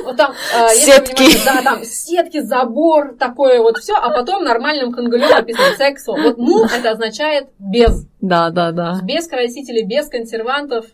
[0.04, 1.46] Вот там, э, Сетки.
[1.46, 6.12] да, там сетки, забор, такое вот все, а потом нормальным хангалем написано сексо.
[6.12, 8.06] Вот му это означает без.
[8.20, 9.00] Да, да, да.
[9.04, 10.86] Без красителей, без консервантов.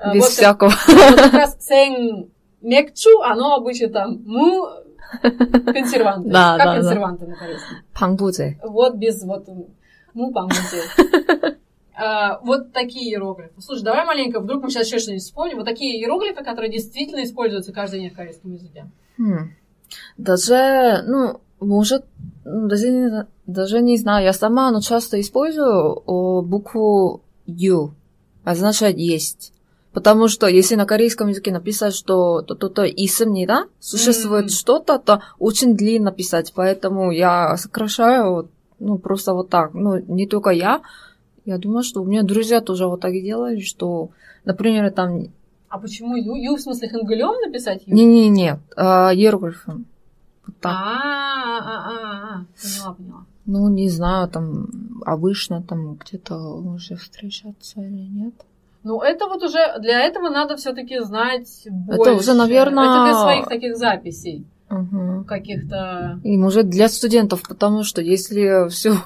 [0.00, 0.72] Э, Без вот, всякого.
[0.88, 2.28] вот как раз сэнь
[2.60, 4.66] мекчу, оно обычно там му
[5.22, 6.30] Консерванты.
[6.30, 7.30] Да, как да, консерванты да.
[7.30, 7.76] на корейском?
[7.98, 8.58] Пангбузе.
[8.62, 9.46] Вот без вот...
[10.14, 10.82] Ну, пангбузе.
[12.00, 13.60] А, вот такие иероглифы.
[13.60, 15.56] Слушай, давай маленько, вдруг мы сейчас еще что-нибудь вспомним.
[15.56, 18.86] Вот такие иероглифы, которые действительно используются каждый день в корейском языке.
[19.16, 19.50] Хм.
[20.16, 22.04] Даже, ну, может,
[22.44, 27.94] ну, даже даже не знаю, я сама, но часто использую о, букву «ю»,
[28.44, 29.54] означает «есть».
[29.97, 34.49] Потому что если на корейском языке написать, что то-то 있습니다, существует М.
[34.49, 39.75] что-то, то очень длинно писать, поэтому я сокращаю, вот, ну, просто вот так.
[39.75, 40.81] Ну, не только я,
[41.45, 44.09] я думаю, что у меня друзья тоже вот так делают, что,
[44.45, 45.27] например, там,
[45.69, 46.35] А почему ю?
[46.35, 47.95] Ю в смысле хангалем написать ю?
[47.95, 49.85] не-не-не, а, иероглифом.
[50.47, 50.71] Вот А, так.
[50.73, 52.45] а, а, а, а.
[52.61, 53.25] Поняла, поняла.
[53.45, 58.33] Ну, не знаю, там обычно там где-то уже встречаться или нет.
[58.84, 62.12] Ну, это вот уже, для этого надо все-таки знать больше.
[62.12, 65.24] уже, наверное, Это для своих таких записей Мгм.
[65.24, 66.20] каких-то...
[66.22, 68.96] И может для студентов, потому что если все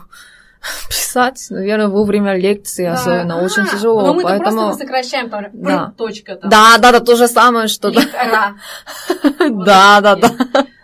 [0.88, 2.92] писать, наверное, во время лекции Да.
[2.94, 4.66] особенно А, очень тяжело, Ну, мы просто поэтому...
[4.68, 5.92] мы сокращаем, там, Да.
[5.96, 6.50] точка там.
[6.50, 8.00] Да, да, да, то же самое, что да.
[8.00, 8.54] Литера.
[9.64, 10.30] Да, да, да.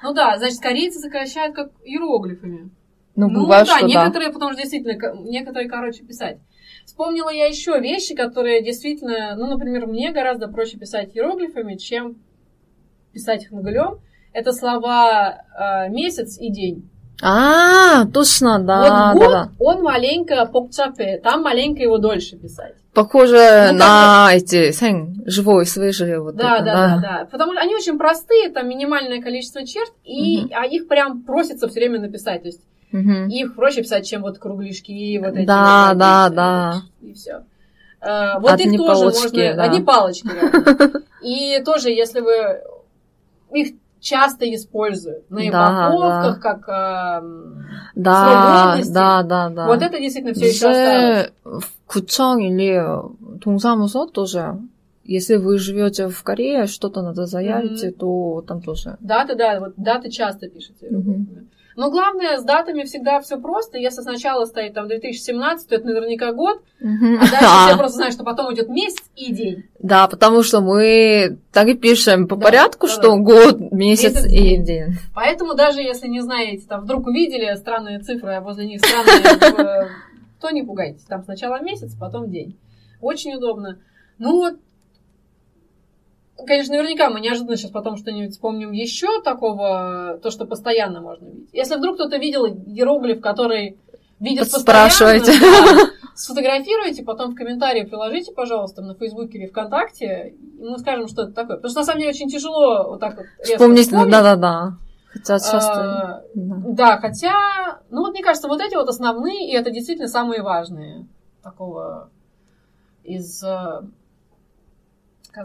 [0.03, 2.71] Ну да, значит, корейцы сокращают как иероглифами.
[3.17, 4.05] Ну, Ну бывает, да, что да.
[4.05, 6.39] некоторые, потому что действительно, ко- некоторые короче писать.
[6.89, 12.17] Вспомнила я еще вещи, которые действительно, ну, например, мне гораздо проще писать иероглифами, чем
[13.13, 13.99] писать хангалем.
[14.33, 16.89] Это слова э, месяц и день.
[17.21, 19.51] А, точно, да, вот да, год, да.
[19.59, 22.75] он маленько покчапе, там маленько его дольше писать.
[22.95, 27.29] Похоже Ну, на эти 생, живой, свежий, вот Да, это, да, да, да.
[27.31, 30.51] Потому что они очень простые, там минимальное количество черт, и Мгм.
[30.55, 32.41] а их прям просится все время написать.
[32.41, 32.63] То есть
[32.93, 33.29] Угу.
[33.29, 35.47] Их проще писать, чем вот круглишки и вот эти.
[35.47, 36.83] Да, вот, да, и, да.
[37.03, 37.45] И все.
[38.01, 39.55] А, вот одни их тоже палочки, можно.
[39.55, 39.63] Да.
[39.65, 40.29] Одни палочки.
[41.23, 42.63] И тоже, если вы
[43.53, 47.23] их часто используют на упаковках, как э,
[47.97, 49.67] да, да, да, да.
[49.67, 51.65] Вот это действительно все еще осталось.
[51.87, 52.81] Кучонг или
[53.41, 54.59] Тунсамусо тоже.
[55.05, 58.97] Если вы живете в Корее, что-то надо заявить, то там тоже.
[59.01, 60.89] Даты, да, вот даты часто пишете.
[61.79, 63.79] Но главное, с датами всегда все просто.
[63.79, 67.19] Если сначала стоит там 2017, то это наверняка год, Мгм.
[67.19, 69.63] а дальше все просто знают, что потом идет месяц и день.
[69.79, 73.17] Да, потому что мы так и пишем по Да, порядку, да, что да.
[73.19, 74.65] год, месяц Месяц, и день.
[74.65, 74.87] день.
[75.15, 79.89] Поэтому даже если не знаете, там вдруг увидели странные цифры, а возле них странные, э,
[80.41, 81.05] то не пугайтесь.
[81.05, 82.59] Там сначала месяц, потом день.
[83.01, 83.79] Очень удобно.
[84.19, 84.55] Ну вот,
[86.47, 91.49] конечно, наверняка мы неожиданно сейчас потом что-нибудь вспомним еще такого, то, что постоянно можно видеть.
[91.53, 93.79] Если вдруг кто-то видел иероглиф, который
[94.21, 95.33] видит постоянно, Подспрашивайте.
[95.41, 101.23] да, сфотографируйте, потом в комментарии приложите, пожалуйста, на Фейсбуке или ВКонтакте, и мы скажем, что
[101.23, 101.57] это такое.
[101.57, 104.11] Потому что на самом деле очень тяжело вот так вот Вспомнить, вспомнить.
[104.11, 104.77] да-да-да.
[105.09, 105.73] Хотя часто...
[105.73, 106.57] А, да.
[106.67, 111.07] да, хотя, ну вот мне кажется, вот эти вот основные, и это действительно самые важные
[111.43, 112.11] такого
[113.05, 113.43] из...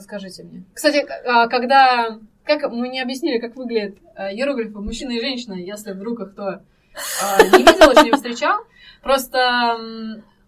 [0.02, 0.64] скажите мне.
[0.74, 2.20] Кстати, а, когда...
[2.46, 6.50] Как мы не объяснили, как выглядят э, иероглифы мужчина и женщина, если вдруг их кто
[6.50, 6.58] э,
[7.54, 8.66] не видел, еще не встречал.
[9.02, 9.38] Просто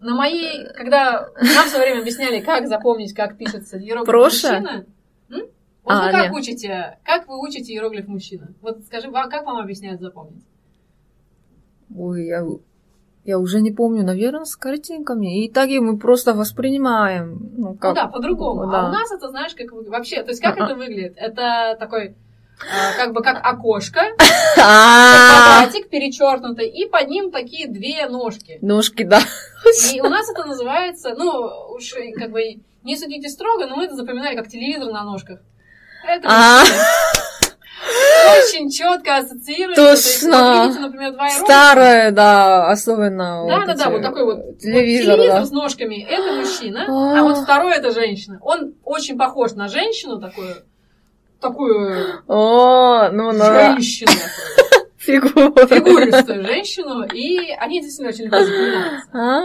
[0.02, 0.68] на моей...
[0.74, 4.60] Когда нам все время объясняли, как запомнить, как пишется иероглиф Проще?
[4.60, 4.86] мужчина...
[5.30, 6.34] Вот А, вы как нет.
[6.34, 6.98] учите?
[7.04, 8.54] Как вы учите иероглиф мужчина?
[8.62, 10.44] Вот скажи, как вам объясняют запомнить?
[11.96, 12.44] Ой, я,
[13.26, 15.44] я уже не помню, наверное, с картинками.
[15.44, 17.52] И так и мы просто воспринимаем.
[17.58, 17.96] Ну, как...
[17.96, 18.72] Ну да, по-другому.
[18.72, 18.82] Да.
[18.82, 21.16] А у нас это, знаешь, как вообще, то есть как это выглядит?
[21.18, 22.16] Это такой
[22.62, 24.02] а, как бы как окошко,
[24.58, 28.60] А, квадратик перечеркнутый, и под ним такие две ножки.
[28.62, 29.20] Ножки, да.
[29.94, 33.86] И у нас это называется, ну, уж и как бы не судите строго, но мы
[33.86, 35.40] это запоминали как телевизор на ножках.
[36.08, 36.64] Это А.
[37.86, 39.84] очень четко ассоциируется.
[39.84, 40.68] То есть, Точно.
[40.68, 41.30] вот например, два.
[41.30, 43.46] Старое, да, особенно.
[43.48, 45.46] Да, вот да, да, вот такой вот телевизор, вот телевизор да.
[45.46, 47.20] с ножками это мужчина, А.
[47.20, 48.40] а вот второй это женщина.
[48.42, 50.56] Он очень похож на женщину, такую,
[51.40, 54.12] такую О, ну, на женщину,
[54.98, 55.54] фигуру.
[55.68, 59.08] фигуристую женщину, и они действительно очень легко запоминаются.
[59.14, 59.44] А,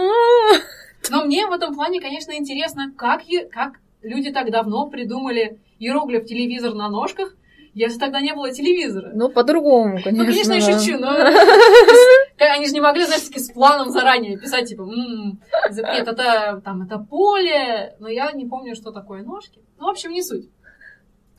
[1.09, 3.21] Но мне в этом плане, конечно, интересно, как,
[3.51, 7.33] как люди так давно придумали иероглиф телевизор на ножках,
[7.73, 9.11] если тогда не было телевизора.
[9.13, 10.23] Ну, по-другому, конечно.
[10.23, 11.09] Ну, конечно, я шучу, но
[12.37, 16.61] они же не могли, знаешь, таки с планом заранее писать, типа, «М, за- нет, это
[16.63, 19.59] там это поле, но я не помню, что такое ножки.
[19.79, 20.49] Ну, в общем, не суть.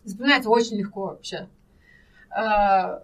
[0.05, 1.49] Запоминается очень легко вообще.
[2.31, 3.03] А,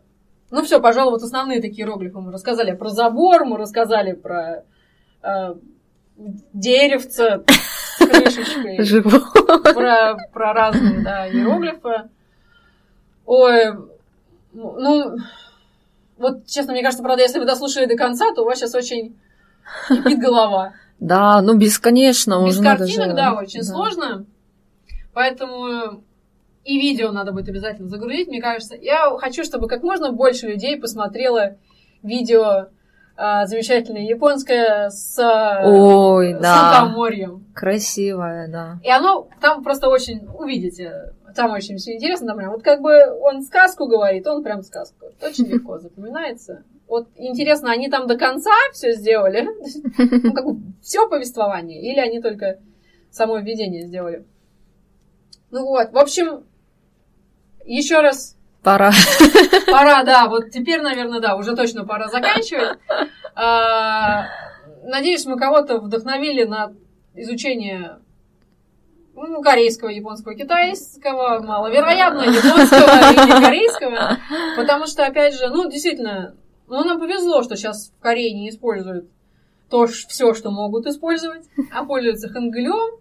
[0.50, 4.64] Ну все, пожалуй, вот основные такие иероглифы мы рассказали про забор, мы рассказали про
[5.22, 5.54] а,
[6.16, 8.78] деревце с крышечкой
[9.74, 12.08] про, про разные, да, иероглифы.
[13.28, 13.74] Ой,
[14.54, 15.16] ну,
[16.16, 19.18] вот, честно, мне кажется, правда, если вы дослушали до конца, то у вас сейчас очень
[19.88, 20.72] кипит голова.
[21.00, 22.44] Да, ну, бесконечно.
[22.44, 24.26] Без картинок, да, очень сложно.
[25.14, 26.02] Поэтому
[26.64, 28.74] и видео надо будет обязательно загрузить, мне кажется.
[28.74, 31.56] Я хочу, чтобы как можно больше людей посмотрело
[32.02, 32.70] видео
[33.20, 36.84] а, замечательное японское с, а, Ой, с да.
[36.84, 37.44] лукоморьем.
[37.52, 38.78] Красивая, да.
[38.84, 42.92] И оно там просто очень, увидите, там очень все интересно, там прям, вот как бы
[43.20, 45.06] он сказку говорит, он прям сказку.
[45.20, 46.62] Очень легко запоминается.
[46.86, 49.48] Вот интересно, они там до конца все сделали?
[50.22, 51.82] Ну, как бы все повествование?
[51.82, 52.60] Или они только
[53.10, 54.24] само введение сделали?
[55.50, 56.44] Ну вот, в общем,
[57.64, 58.92] еще раз Пора.
[59.66, 62.78] Пора, да, вот теперь, наверное, да, уже точно пора заканчивать.
[63.34, 64.26] А,
[64.82, 66.72] Надеюсь, мы кого-то вдохновили на
[67.14, 67.98] изучение
[69.14, 74.18] ну, корейского, японского, китайского, маловероятно, японского или корейского.
[74.56, 76.34] Потому что, опять же, ну, действительно,
[76.68, 79.10] ну, нам повезло, что сейчас в Корее не используют
[79.68, 83.00] то все, что могут использовать, а пользуются хангылем.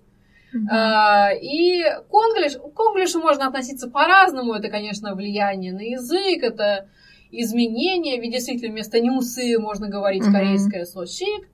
[0.69, 4.53] А, И к онглиш- к онглишу можно относиться по-разному.
[4.53, 6.87] Это, конечно, влияние на язык, это
[7.31, 8.19] изменения.
[8.19, 10.33] Ведь действительно вместо нюсы можно говорить Мгм.
[10.33, 11.47] корейское сошик.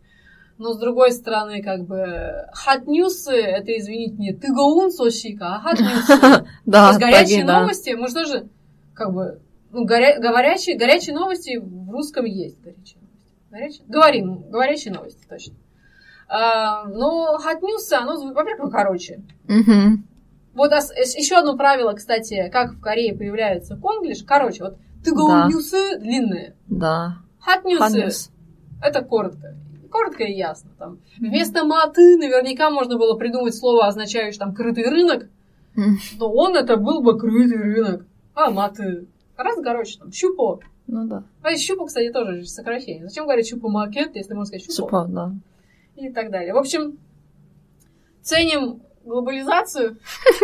[0.60, 5.64] Но с другой стороны, как бы хат-ньюсы, это, извините, не тыгаун сошик, а
[6.66, 8.48] Да, есть горячие новости, мы же тоже,
[8.94, 9.40] как бы,
[9.72, 12.62] ну, горя- говорящие, горячие новости в русском есть.
[12.62, 13.34] Горячие новости.
[13.50, 13.84] Горячие?
[13.88, 15.56] Говорим, говорящие новости, точно.
[16.36, 19.22] А, но hot news, оно, зву- во-первых, короче.
[19.48, 20.04] Мгм.
[20.56, 24.24] Вот еще одно правило, кстати, как в Корее появляется конглиш.
[24.24, 25.46] Короче, вот ты Да.
[25.48, 27.18] ньюсы длинные, Да.
[27.48, 28.32] hot news
[28.82, 29.56] это коротко.
[29.92, 30.72] Коротко и ясно.
[30.80, 30.98] Там.
[31.20, 35.28] Вместо маты наверняка можно было придумать слово, означающее там крытый рынок,
[35.78, 36.00] М.
[36.18, 38.06] но он это был бы крытый рынок.
[38.34, 39.06] А маты.
[39.38, 40.62] Гораздо короче, там, щупо.
[40.88, 41.24] Ну да.
[41.44, 43.08] А щупо, кстати, тоже же сокращение.
[43.08, 44.74] Зачем говорить щупо макет, если можно сказать щупо?
[44.74, 45.32] Супа, да.
[45.96, 46.54] И так далее.
[46.54, 46.98] В общем,
[48.22, 49.98] ценим глобализацию.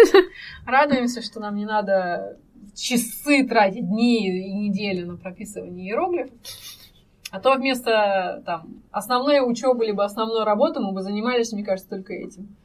[0.66, 2.38] Радуемся, что нам не надо
[2.76, 6.38] часы тратить, дни и недели на прописывание иероглифов.
[7.32, 12.14] А то вместо там, основной учебы либо основной работы мы бы занимались, мне кажется, только
[12.14, 12.56] этим.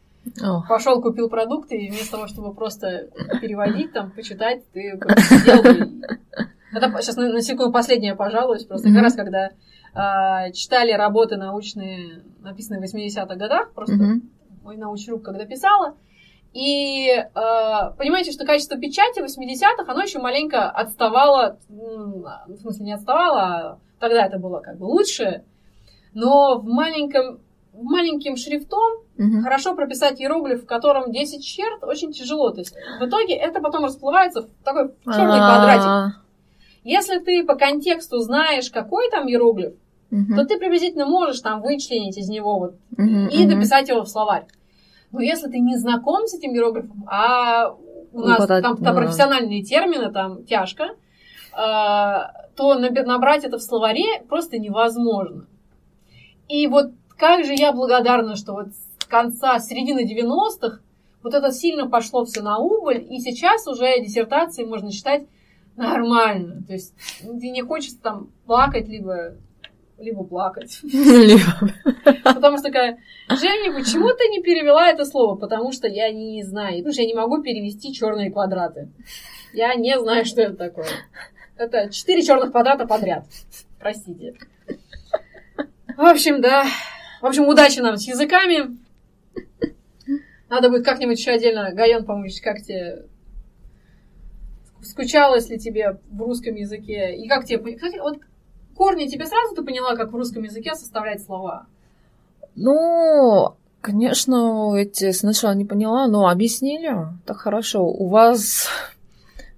[0.43, 3.11] О, Пошел, купил продукты, и вместо того, чтобы просто
[3.43, 6.03] переводить, там, почитать, ты просто сидел и...
[6.77, 8.97] Это сейчас на, на секунду последнее пожалуюсь, просто Мгм.
[8.97, 9.51] как раз когда
[9.95, 14.31] а, читали работы научные, написанные в 80-х годах, просто мгм.
[14.63, 15.97] мой научрук когда писала,
[16.53, 17.25] и э,
[17.99, 23.79] понимаете, что качество печати в 80-х, оно еще маленько отставало, в смысле не отставало, а
[23.99, 25.43] тогда это было как бы лучше,
[26.13, 27.41] но в маленьком,
[27.73, 29.43] маленьким шрифтом Мгм.
[29.43, 32.51] хорошо прописать иероглиф, в котором 10 черт, очень тяжело.
[32.51, 35.87] То есть в итоге это потом расплывается в такой черный квадратик.
[35.87, 36.09] А,
[36.85, 39.75] Если ты по контексту знаешь, какой там иероглиф,
[40.37, 43.49] то ты приблизительно можешь там вычленить из него вот и мгм.
[43.49, 44.47] дописать его в словарь.
[45.13, 47.75] Но если ты не знаком с этим иероглифом, а
[48.13, 49.01] у нас Выпадать, там, там да.
[49.01, 50.97] профессиональные термины, там тяжко,
[51.53, 55.47] а, то набрать это в словаре просто невозможно.
[56.49, 60.81] И вот как же я благодарна, что вот с конца, середины 90-х
[61.23, 65.27] вот это сильно пошло все на убыль, и сейчас уже диссертации можно читать
[65.77, 66.63] нормально.
[66.67, 69.37] То есть тебе не хочется там плакать, либо
[69.99, 70.81] либо плакать.
[70.83, 71.73] Либо-
[72.25, 75.37] Потому что такая, Женя, почему ты не перевела это слово?
[75.37, 76.79] Потому что я не знаю.
[76.79, 78.89] Потому что я не могу перевести черные квадраты.
[79.53, 80.89] Я не знаю, что это такое.
[81.57, 83.25] Это четыре черных квадрата подряд.
[83.79, 84.35] Простите.
[85.97, 86.67] В общем, да.
[87.23, 88.77] В общем, удачи нам с языками.
[90.49, 93.07] Надо будет как-нибудь еще отдельно, Гайон, помочь, как тебе
[94.83, 97.17] скучалось ли тебе в русском языке?
[97.17, 97.75] И как тебе...
[97.75, 98.19] Кстати, вот
[98.77, 101.67] корни тебе сразу ты поняла, как в русском языке составлять слова?
[102.57, 106.95] Ну, конечно, эти сначала не поняла, но объяснили.
[107.27, 107.85] Так хорошо.
[107.87, 108.69] У вас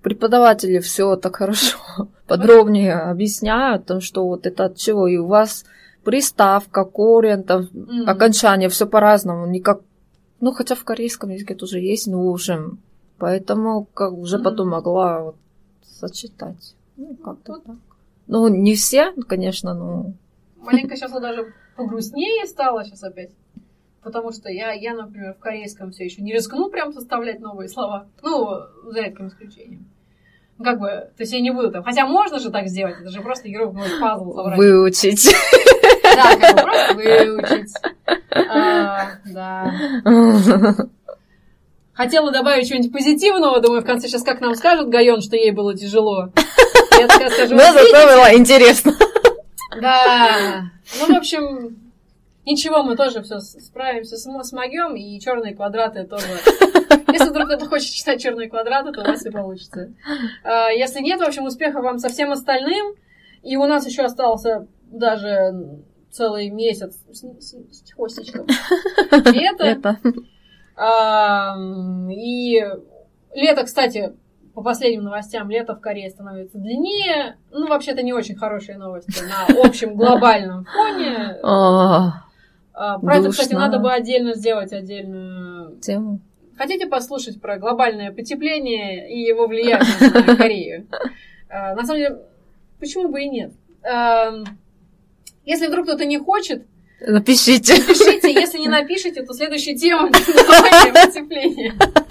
[0.03, 1.79] преподаватели все так хорошо
[2.27, 5.07] подробнее объясняют, что вот это от чего.
[5.09, 5.65] И у вас
[6.05, 8.09] приставка, корень, там, М.
[8.09, 9.47] окончание, все по-разному.
[9.47, 9.81] Не как...
[10.41, 12.79] Ну, хотя в корейском языке тоже есть, ну, в общем.
[13.19, 14.45] Поэтому как уже Мгм.
[14.45, 15.37] потом могла вот
[15.83, 16.75] сочетать.
[16.97, 17.65] Ну, как-то Вот.
[17.65, 17.77] так.
[18.27, 20.13] Ну, не все, конечно, но...
[20.57, 23.31] Маленько сейчас даже погрустнее стало сейчас опять.
[24.03, 28.07] Потому что я, я, например, в корейском все еще не рискну прям составлять новые слова.
[28.23, 28.49] Ну,
[28.85, 29.87] за редким исключением.
[30.59, 31.83] Ну, как бы, то есть я не буду там.
[31.83, 34.59] Хотя можно же так сделать, это же просто игру в пазл собрать.
[34.59, 35.35] Выучить.
[36.03, 37.75] Да, как бы просто выучить.
[38.49, 39.73] А, да.
[41.93, 45.75] Хотела добавить чего-нибудь позитивного, думаю, в конце сейчас как нам скажет Гайон, что ей было
[45.75, 46.31] тяжело.
[46.99, 48.93] Я скажу, Но «Вот зато было интересно.
[49.81, 50.63] Да.
[51.01, 51.93] Ну, в общем,
[52.47, 56.27] ничего, мы тоже все справимся, см- смогем, и черные квадраты тоже.
[57.13, 59.93] Если вдруг кто-то хочет читать черные квадраты, то у вас все получится.
[60.45, 62.95] А, Если нет, в общем, успехов вам со всем остальным.
[63.43, 65.53] И у нас еще остался даже
[66.11, 68.47] целый месяц с, с- с хвостичком.
[69.11, 69.65] Лето.
[69.65, 69.99] Это.
[70.75, 72.63] Ам, И
[73.35, 74.15] лето, кстати,
[74.57, 77.37] по последним новостям, лето в Корее становится длиннее.
[77.53, 81.37] Ну, вообще-то не очень хорошие новости на общем глобальном фоне.
[81.43, 82.23] А,
[82.73, 85.77] А, Про это, кстати, надо бы отдельно сделать отдельную...
[85.81, 86.21] Тему.
[86.57, 90.87] Хотите послушать про глобальное потепление и его влияние на Корею?
[91.51, 92.19] А, На самом деле,
[92.81, 93.53] почему бы и нет?
[95.45, 96.65] Если вдруг кто-то не хочет,
[97.07, 97.75] Напишите.
[97.77, 101.75] Пишите, если не напишите, то следующая тема будет глобальное потепление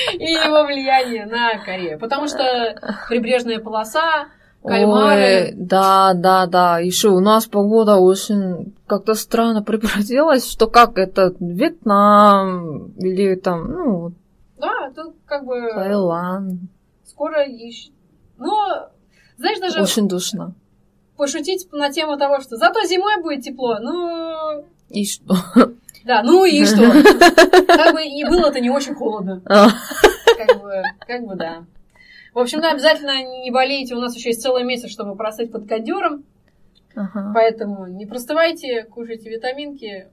[0.14, 1.98] и его влияние на Корею.
[1.98, 2.76] Потому что
[3.08, 4.26] прибрежная полоса,
[4.62, 5.52] Ой, кальмары.
[5.54, 6.78] да, да, да.
[6.78, 14.12] Еще у нас погода очень как-то странно превратилась, что как это Вьетнам или там, ну,
[14.58, 16.60] Да, тут как бы Таиланд.
[17.04, 17.90] скоро еще...
[18.38, 18.88] Но,
[19.36, 20.54] знаешь, даже Очень душно.
[21.16, 24.64] пошутить на тему того, что зато зимой будет тепло, ну...
[24.88, 25.34] И что?
[26.10, 26.90] Да, ну и что?
[27.68, 29.40] Как бы и было-то не очень холодно.
[29.46, 29.68] А,
[30.36, 31.62] Как бы, как бы да.
[32.34, 33.94] В общем, да, обязательно не болейте.
[33.94, 36.24] У нас еще есть целый месяц, чтобы просыть под кондером.
[36.96, 37.30] ага.
[37.32, 40.08] Поэтому не простывайте, кушайте витаминки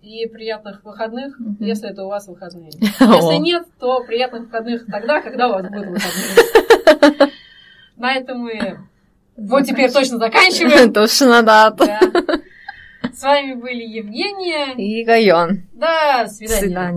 [0.00, 1.56] и приятных выходных, Мгм.
[1.58, 2.70] если это у вас выходные.
[3.00, 7.32] Если нет, то приятных выходных тогда, когда у вас будут выходные.
[7.96, 8.78] На этом мы
[9.36, 10.92] вот теперь точно заканчиваем.
[10.94, 11.70] Точно, да.
[11.70, 12.00] Да.
[13.12, 14.74] С вами были Евгения.
[14.74, 15.62] И Гайон.
[16.28, 16.60] Свидания.
[16.60, 16.90] свидания.